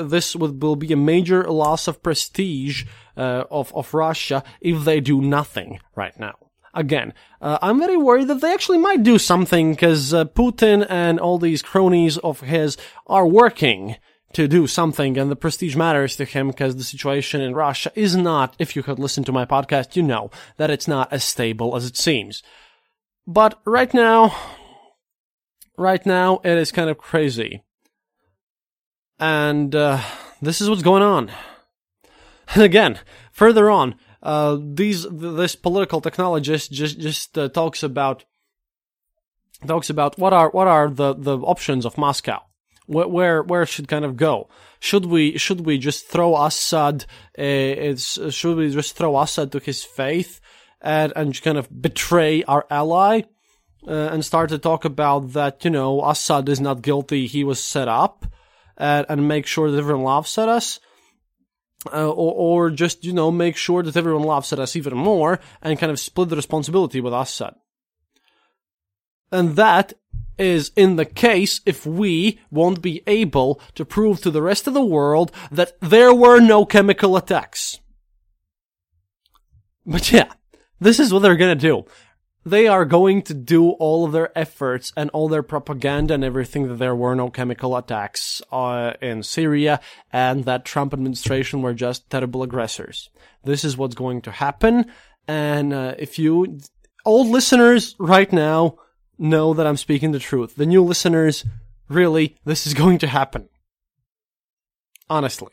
this 0.08 0.36
will 0.36 0.76
be 0.76 0.92
a 0.92 0.96
major 0.96 1.42
loss 1.50 1.88
of 1.88 2.02
prestige 2.02 2.84
uh, 3.16 3.44
of 3.50 3.74
of 3.74 3.92
Russia 3.92 4.42
if 4.60 4.84
they 4.84 5.00
do 5.00 5.20
nothing 5.20 5.80
right 5.94 6.18
now. 6.18 6.34
Again, 6.72 7.14
uh, 7.40 7.58
I'm 7.60 7.80
very 7.80 7.96
worried 7.96 8.28
that 8.28 8.40
they 8.40 8.52
actually 8.52 8.78
might 8.78 9.02
do 9.02 9.18
something 9.18 9.72
because 9.72 10.14
uh, 10.14 10.24
Putin 10.26 10.86
and 10.88 11.18
all 11.18 11.38
these 11.38 11.62
cronies 11.62 12.16
of 12.18 12.40
his 12.40 12.76
are 13.06 13.26
working 13.26 13.96
to 14.32 14.46
do 14.46 14.66
something 14.66 15.18
and 15.18 15.30
the 15.30 15.36
prestige 15.36 15.74
matters 15.74 16.16
to 16.16 16.24
him 16.24 16.48
because 16.48 16.76
the 16.76 16.84
situation 16.84 17.40
in 17.40 17.54
Russia 17.54 17.90
is 17.96 18.14
not, 18.14 18.54
if 18.58 18.76
you 18.76 18.82
could 18.82 18.98
listen 18.98 19.24
to 19.24 19.32
my 19.32 19.44
podcast, 19.44 19.96
you 19.96 20.02
know 20.02 20.30
that 20.56 20.70
it's 20.70 20.86
not 20.86 21.12
as 21.12 21.24
stable 21.24 21.74
as 21.74 21.84
it 21.86 21.96
seems. 21.96 22.42
But 23.26 23.60
right 23.64 23.92
now, 23.92 24.34
right 25.76 26.04
now, 26.06 26.40
it 26.44 26.56
is 26.56 26.70
kind 26.70 26.88
of 26.88 26.98
crazy. 26.98 27.64
And 29.18 29.74
uh, 29.74 30.00
this 30.40 30.60
is 30.60 30.70
what's 30.70 30.82
going 30.82 31.02
on. 31.02 31.30
And 32.52 32.64
again, 32.64 32.98
further 33.30 33.70
on, 33.70 33.94
uh, 34.22 34.58
these 34.60 35.06
this 35.10 35.56
political 35.56 36.00
technologist 36.00 36.70
just 36.70 36.98
just 36.98 37.38
uh, 37.38 37.48
talks 37.48 37.82
about 37.82 38.24
talks 39.66 39.90
about 39.90 40.18
what 40.18 40.32
are 40.32 40.50
what 40.50 40.68
are 40.68 40.90
the 40.90 41.14
the 41.14 41.38
options 41.38 41.84
of 41.84 41.98
Moscow. 41.98 42.42
Where 42.86 43.08
where, 43.08 43.42
where 43.42 43.66
should 43.66 43.88
kind 43.88 44.04
of 44.04 44.16
go? 44.16 44.48
Should 44.80 45.06
we 45.06 45.38
should 45.38 45.64
we 45.64 45.78
just 45.78 46.08
throw 46.08 46.36
Assad? 46.36 47.04
Uh, 47.38 47.94
should 47.96 48.56
we 48.56 48.70
just 48.70 48.96
throw 48.96 49.18
Assad 49.18 49.52
to 49.52 49.58
his 49.60 49.84
faith 49.84 50.40
and 50.80 51.12
and 51.14 51.40
kind 51.42 51.58
of 51.58 51.68
betray 51.82 52.42
our 52.44 52.66
ally? 52.70 53.22
uh, 53.86 54.10
and 54.12 54.24
start 54.24 54.50
to 54.50 54.58
talk 54.58 54.84
about 54.84 55.32
that, 55.32 55.64
you 55.64 55.70
know, 55.70 56.04
Assad 56.04 56.48
is 56.48 56.60
not 56.60 56.82
guilty, 56.82 57.26
he 57.26 57.44
was 57.44 57.62
set 57.62 57.88
up, 57.88 58.26
uh, 58.76 59.04
and 59.08 59.28
make 59.28 59.46
sure 59.46 59.70
that 59.70 59.78
everyone 59.78 60.04
laughs 60.04 60.38
at 60.38 60.48
us. 60.48 60.80
Uh, 61.90 62.10
or, 62.10 62.66
or 62.66 62.70
just, 62.70 63.04
you 63.06 63.12
know, 63.12 63.30
make 63.30 63.56
sure 63.56 63.82
that 63.82 63.96
everyone 63.96 64.22
laughs 64.22 64.52
at 64.52 64.58
us 64.58 64.76
even 64.76 64.94
more 64.94 65.40
and 65.62 65.78
kind 65.78 65.90
of 65.90 65.98
split 65.98 66.28
the 66.28 66.36
responsibility 66.36 67.00
with 67.00 67.14
Assad. 67.14 67.54
And 69.32 69.56
that 69.56 69.94
is 70.38 70.72
in 70.76 70.96
the 70.96 71.04
case 71.04 71.60
if 71.64 71.86
we 71.86 72.38
won't 72.50 72.82
be 72.82 73.02
able 73.06 73.60
to 73.74 73.84
prove 73.84 74.20
to 74.20 74.30
the 74.30 74.42
rest 74.42 74.66
of 74.66 74.74
the 74.74 74.84
world 74.84 75.32
that 75.50 75.72
there 75.80 76.14
were 76.14 76.40
no 76.40 76.66
chemical 76.66 77.16
attacks. 77.16 77.78
But 79.86 80.12
yeah, 80.12 80.32
this 80.80 81.00
is 81.00 81.12
what 81.12 81.20
they're 81.20 81.36
gonna 81.36 81.54
do 81.54 81.84
they 82.50 82.68
are 82.68 82.84
going 82.84 83.22
to 83.22 83.34
do 83.34 83.70
all 83.70 84.04
of 84.04 84.12
their 84.12 84.36
efforts 84.38 84.92
and 84.96 85.10
all 85.10 85.28
their 85.28 85.42
propaganda 85.42 86.14
and 86.14 86.24
everything 86.24 86.68
that 86.68 86.76
there 86.76 86.94
were 86.94 87.14
no 87.14 87.30
chemical 87.30 87.76
attacks 87.76 88.42
uh, 88.52 88.92
in 89.00 89.22
Syria 89.22 89.80
and 90.12 90.44
that 90.44 90.64
Trump 90.64 90.92
administration 90.92 91.62
were 91.62 91.74
just 91.74 92.10
terrible 92.10 92.42
aggressors. 92.42 93.10
This 93.44 93.64
is 93.64 93.76
what's 93.76 93.94
going 93.94 94.22
to 94.22 94.30
happen. 94.30 94.86
And 95.26 95.72
uh, 95.72 95.94
if 95.98 96.18
you 96.18 96.60
old 97.04 97.28
listeners 97.28 97.94
right 97.98 98.32
now 98.32 98.76
know 99.18 99.54
that 99.54 99.66
I'm 99.66 99.76
speaking 99.76 100.12
the 100.12 100.18
truth, 100.18 100.56
the 100.56 100.66
new 100.66 100.84
listeners, 100.84 101.44
really, 101.88 102.36
this 102.44 102.66
is 102.66 102.74
going 102.82 102.98
to 102.98 103.06
happen. 103.06 103.48
Honestly 105.08 105.52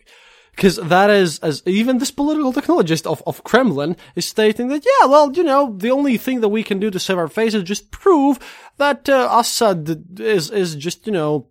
because 0.58 0.78
that 0.78 1.12
is 1.12 1.38
as 1.40 1.62
even 1.68 2.00
this 2.00 2.10
political 2.10 2.52
technologist 2.52 3.06
of, 3.06 3.22
of 3.28 3.44
Kremlin 3.44 3.96
is 4.16 4.26
stating 4.26 4.70
that 4.70 4.84
yeah, 4.84 5.06
well, 5.06 5.32
you 5.32 5.44
know, 5.44 5.76
the 5.78 5.92
only 5.92 6.18
thing 6.18 6.42
that 6.42 6.50
we 6.50 6.64
can 6.64 6.80
do 6.80 6.90
to 6.90 7.00
save 7.00 7.20
our 7.20 7.28
face 7.28 7.54
is 7.54 7.62
just 7.62 7.92
prove 7.92 8.40
that 8.78 9.08
uh, 9.08 9.30
Assad 9.32 10.20
is 10.20 10.50
is 10.50 10.76
just 10.76 11.06
you 11.06 11.14
know, 11.14 11.50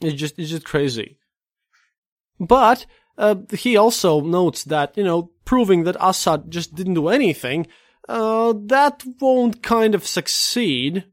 is 0.00 0.14
just 0.14 0.38
is 0.38 0.48
just 0.48 0.64
crazy. 0.64 1.18
But 2.40 2.86
uh, 3.18 3.36
he 3.52 3.76
also 3.76 4.22
notes 4.22 4.64
that 4.64 4.96
you 4.96 5.04
know, 5.04 5.30
proving 5.44 5.84
that 5.84 5.96
Assad 6.00 6.50
just 6.50 6.74
didn't 6.74 6.94
do 6.94 7.08
anything, 7.08 7.66
uh, 8.08 8.54
that 8.56 9.04
won't 9.20 9.62
kind 9.62 9.94
of 9.94 10.06
succeed. 10.06 11.04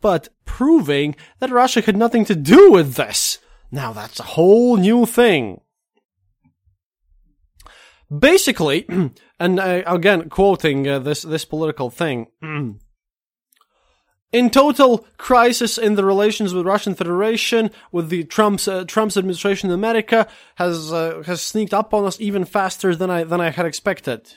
But 0.00 0.28
proving 0.44 1.16
that 1.40 1.50
Russia 1.50 1.80
had 1.80 1.96
nothing 1.96 2.24
to 2.26 2.36
do 2.36 2.70
with 2.70 2.94
this. 2.94 3.38
Now 3.72 3.92
that's 3.92 4.20
a 4.20 4.34
whole 4.38 4.76
new 4.76 5.04
thing. 5.04 5.60
Basically, 8.16 8.86
and 9.40 9.60
uh, 9.60 9.82
again 9.86 10.28
quoting 10.28 10.88
uh, 10.88 10.98
this 10.98 11.22
this 11.22 11.44
political 11.44 11.90
thing. 11.90 12.26
In 14.32 14.48
total 14.48 15.04
crisis 15.16 15.76
in 15.76 15.96
the 15.96 16.04
relations 16.04 16.54
with 16.54 16.64
Russian 16.64 16.94
Federation, 16.94 17.72
with 17.90 18.10
the 18.10 18.22
Trump's 18.22 18.68
uh, 18.68 18.84
Trump's 18.84 19.16
administration 19.16 19.70
in 19.70 19.74
America 19.74 20.28
has 20.54 20.92
uh, 20.92 21.24
has 21.26 21.42
sneaked 21.42 21.74
up 21.74 21.92
on 21.92 22.04
us 22.04 22.20
even 22.20 22.44
faster 22.44 22.94
than 22.94 23.10
I 23.10 23.24
than 23.24 23.40
I 23.40 23.50
had 23.50 23.66
expected. 23.66 24.34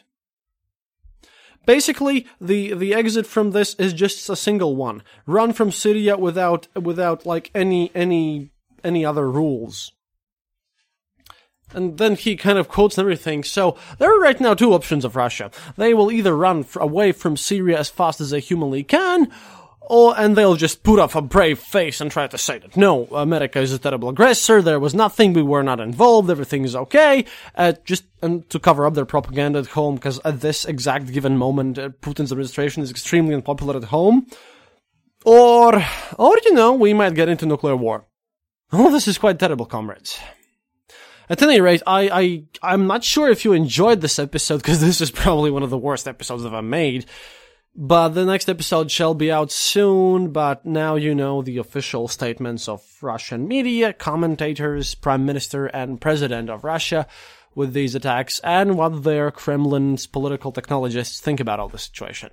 Basically, 1.67 2.25
the 2.41 2.73
the 2.73 2.95
exit 2.95 3.27
from 3.27 3.51
this 3.51 3.75
is 3.75 3.93
just 3.93 4.27
a 4.29 4.35
single 4.35 4.75
one: 4.75 5.03
run 5.27 5.53
from 5.53 5.71
Syria 5.71 6.17
without 6.17 6.67
without 6.75 7.27
like 7.27 7.51
any 7.53 7.91
any 7.93 8.49
any 8.83 9.05
other 9.05 9.29
rules. 9.29 9.91
And 11.73 11.97
then 11.97 12.15
he 12.15 12.35
kind 12.35 12.57
of 12.57 12.67
quotes 12.67 12.97
everything. 12.97 13.43
So 13.43 13.77
there 13.97 14.13
are 14.13 14.19
right 14.19 14.39
now 14.39 14.53
two 14.53 14.73
options 14.73 15.05
of 15.05 15.15
Russia. 15.15 15.51
They 15.77 15.93
will 15.93 16.11
either 16.11 16.35
run 16.35 16.65
away 16.75 17.11
from 17.11 17.37
Syria 17.37 17.79
as 17.79 17.89
fast 17.89 18.21
as 18.21 18.29
they 18.29 18.39
humanly 18.39 18.83
can, 18.83 19.31
or 19.81 20.17
and 20.17 20.35
they'll 20.35 20.55
just 20.55 20.83
put 20.83 20.99
up 20.99 21.13
a 21.15 21.21
brave 21.21 21.59
face 21.59 21.99
and 21.99 22.09
try 22.09 22.27
to 22.27 22.37
say 22.37 22.59
that 22.59 22.77
no, 22.77 23.05
America 23.07 23.59
is 23.59 23.73
a 23.73 23.79
terrible 23.79 24.09
aggressor. 24.09 24.61
There 24.61 24.79
was 24.79 24.93
nothing. 24.93 25.33
We 25.33 25.41
were 25.41 25.63
not 25.63 25.79
involved. 25.79 26.29
Everything 26.29 26.63
is 26.63 26.75
okay. 26.75 27.25
Uh, 27.55 27.73
just 27.83 28.05
and 28.21 28.49
to 28.49 28.59
cover 28.59 28.85
up 28.85 28.93
their 28.93 29.05
propaganda 29.05 29.59
at 29.59 29.67
home, 29.67 29.95
because 29.95 30.19
at 30.23 30.41
this 30.41 30.63
exact 30.65 31.11
given 31.11 31.37
moment, 31.37 31.77
uh, 31.77 31.89
Putin's 31.89 32.31
administration 32.31 32.81
is 32.83 32.91
extremely 32.91 33.33
unpopular 33.33 33.75
at 33.75 33.85
home. 33.85 34.27
Or, 35.25 35.81
or 36.17 36.37
you 36.45 36.53
know, 36.53 36.73
we 36.73 36.93
might 36.93 37.15
get 37.15 37.29
into 37.29 37.45
nuclear 37.45 37.75
war. 37.75 38.05
Oh, 38.71 38.91
this 38.91 39.07
is 39.07 39.17
quite 39.17 39.39
terrible, 39.39 39.65
comrades. 39.65 40.19
At 41.30 41.42
any 41.42 41.60
rate, 41.60 41.82
I, 41.86 42.08
I, 42.08 42.44
I'm 42.62 42.86
not 42.86 43.04
sure 43.04 43.28
if 43.28 43.44
you 43.44 43.52
enjoyed 43.52 44.00
this 44.00 44.18
episode 44.18 44.58
because 44.58 44.80
this 44.80 45.00
is 45.00 45.10
probably 45.10 45.50
one 45.50 45.62
of 45.62 45.70
the 45.70 45.78
worst 45.78 46.08
episodes 46.08 46.44
I've 46.44 46.64
made. 46.64 47.06
But 47.80 48.08
the 48.10 48.24
next 48.24 48.48
episode 48.48 48.90
shall 48.90 49.14
be 49.14 49.30
out 49.30 49.52
soon, 49.52 50.32
but 50.32 50.66
now 50.66 50.96
you 50.96 51.14
know 51.14 51.42
the 51.42 51.58
official 51.58 52.08
statements 52.08 52.66
of 52.66 52.82
Russian 53.02 53.46
media, 53.46 53.92
commentators, 53.92 54.94
Prime 54.94 55.24
Minister 55.24 55.66
and 55.66 56.00
President 56.00 56.50
of 56.50 56.64
Russia 56.64 57.06
with 57.54 57.74
these 57.74 57.94
attacks 57.94 58.40
and 58.42 58.76
what 58.76 59.04
their 59.04 59.30
Kremlin's 59.30 60.06
political 60.06 60.50
technologists 60.50 61.20
think 61.20 61.40
about 61.40 61.60
all 61.60 61.68
the 61.68 61.78
situation. 61.78 62.30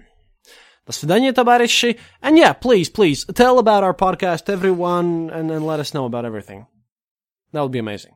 До 0.86 0.93
свидания, 0.93 1.34
товарищи. 1.34 1.97
And 2.21 2.38
yeah, 2.38 2.54
please, 2.54 2.89
please, 2.89 3.25
tell 3.25 3.60
about 3.60 3.84
our 3.84 3.93
podcast 3.93 4.45
to 4.45 4.54
everyone 4.54 5.30
and 5.32 5.49
then 5.49 5.63
let 5.63 5.80
us 5.80 5.93
know 5.93 6.06
about 6.06 6.25
everything. 6.25 6.67
That 7.51 7.62
would 7.62 7.71
be 7.71 7.80
amazing. 7.80 8.15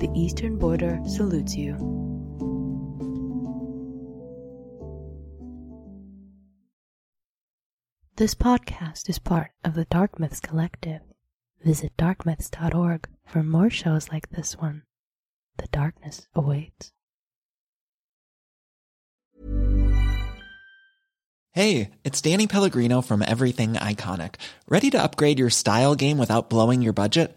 The 0.00 0.10
Eastern 0.14 0.56
Border 0.56 0.98
salutes 1.06 1.54
you. 1.54 1.74
This 8.16 8.34
podcast 8.34 9.10
is 9.10 9.18
part 9.18 9.50
of 9.62 9.74
the 9.74 9.84
Dark 9.84 10.18
Myths 10.18 10.40
Collective. 10.40 11.02
Visit 11.62 11.94
darkmyths.org 11.98 13.10
for 13.26 13.42
more 13.42 13.68
shows 13.68 14.08
like 14.10 14.30
this 14.30 14.56
one. 14.56 14.84
The 15.58 15.68
darkness 15.70 16.26
awaits. 16.34 16.92
Hey, 21.52 21.90
it's 22.04 22.22
Danny 22.22 22.46
Pellegrino 22.46 23.02
from 23.02 23.20
Everything 23.20 23.74
Iconic. 23.74 24.36
Ready 24.66 24.88
to 24.90 25.02
upgrade 25.02 25.38
your 25.38 25.50
style 25.50 25.94
game 25.94 26.16
without 26.16 26.48
blowing 26.48 26.80
your 26.80 26.94
budget? 26.94 27.36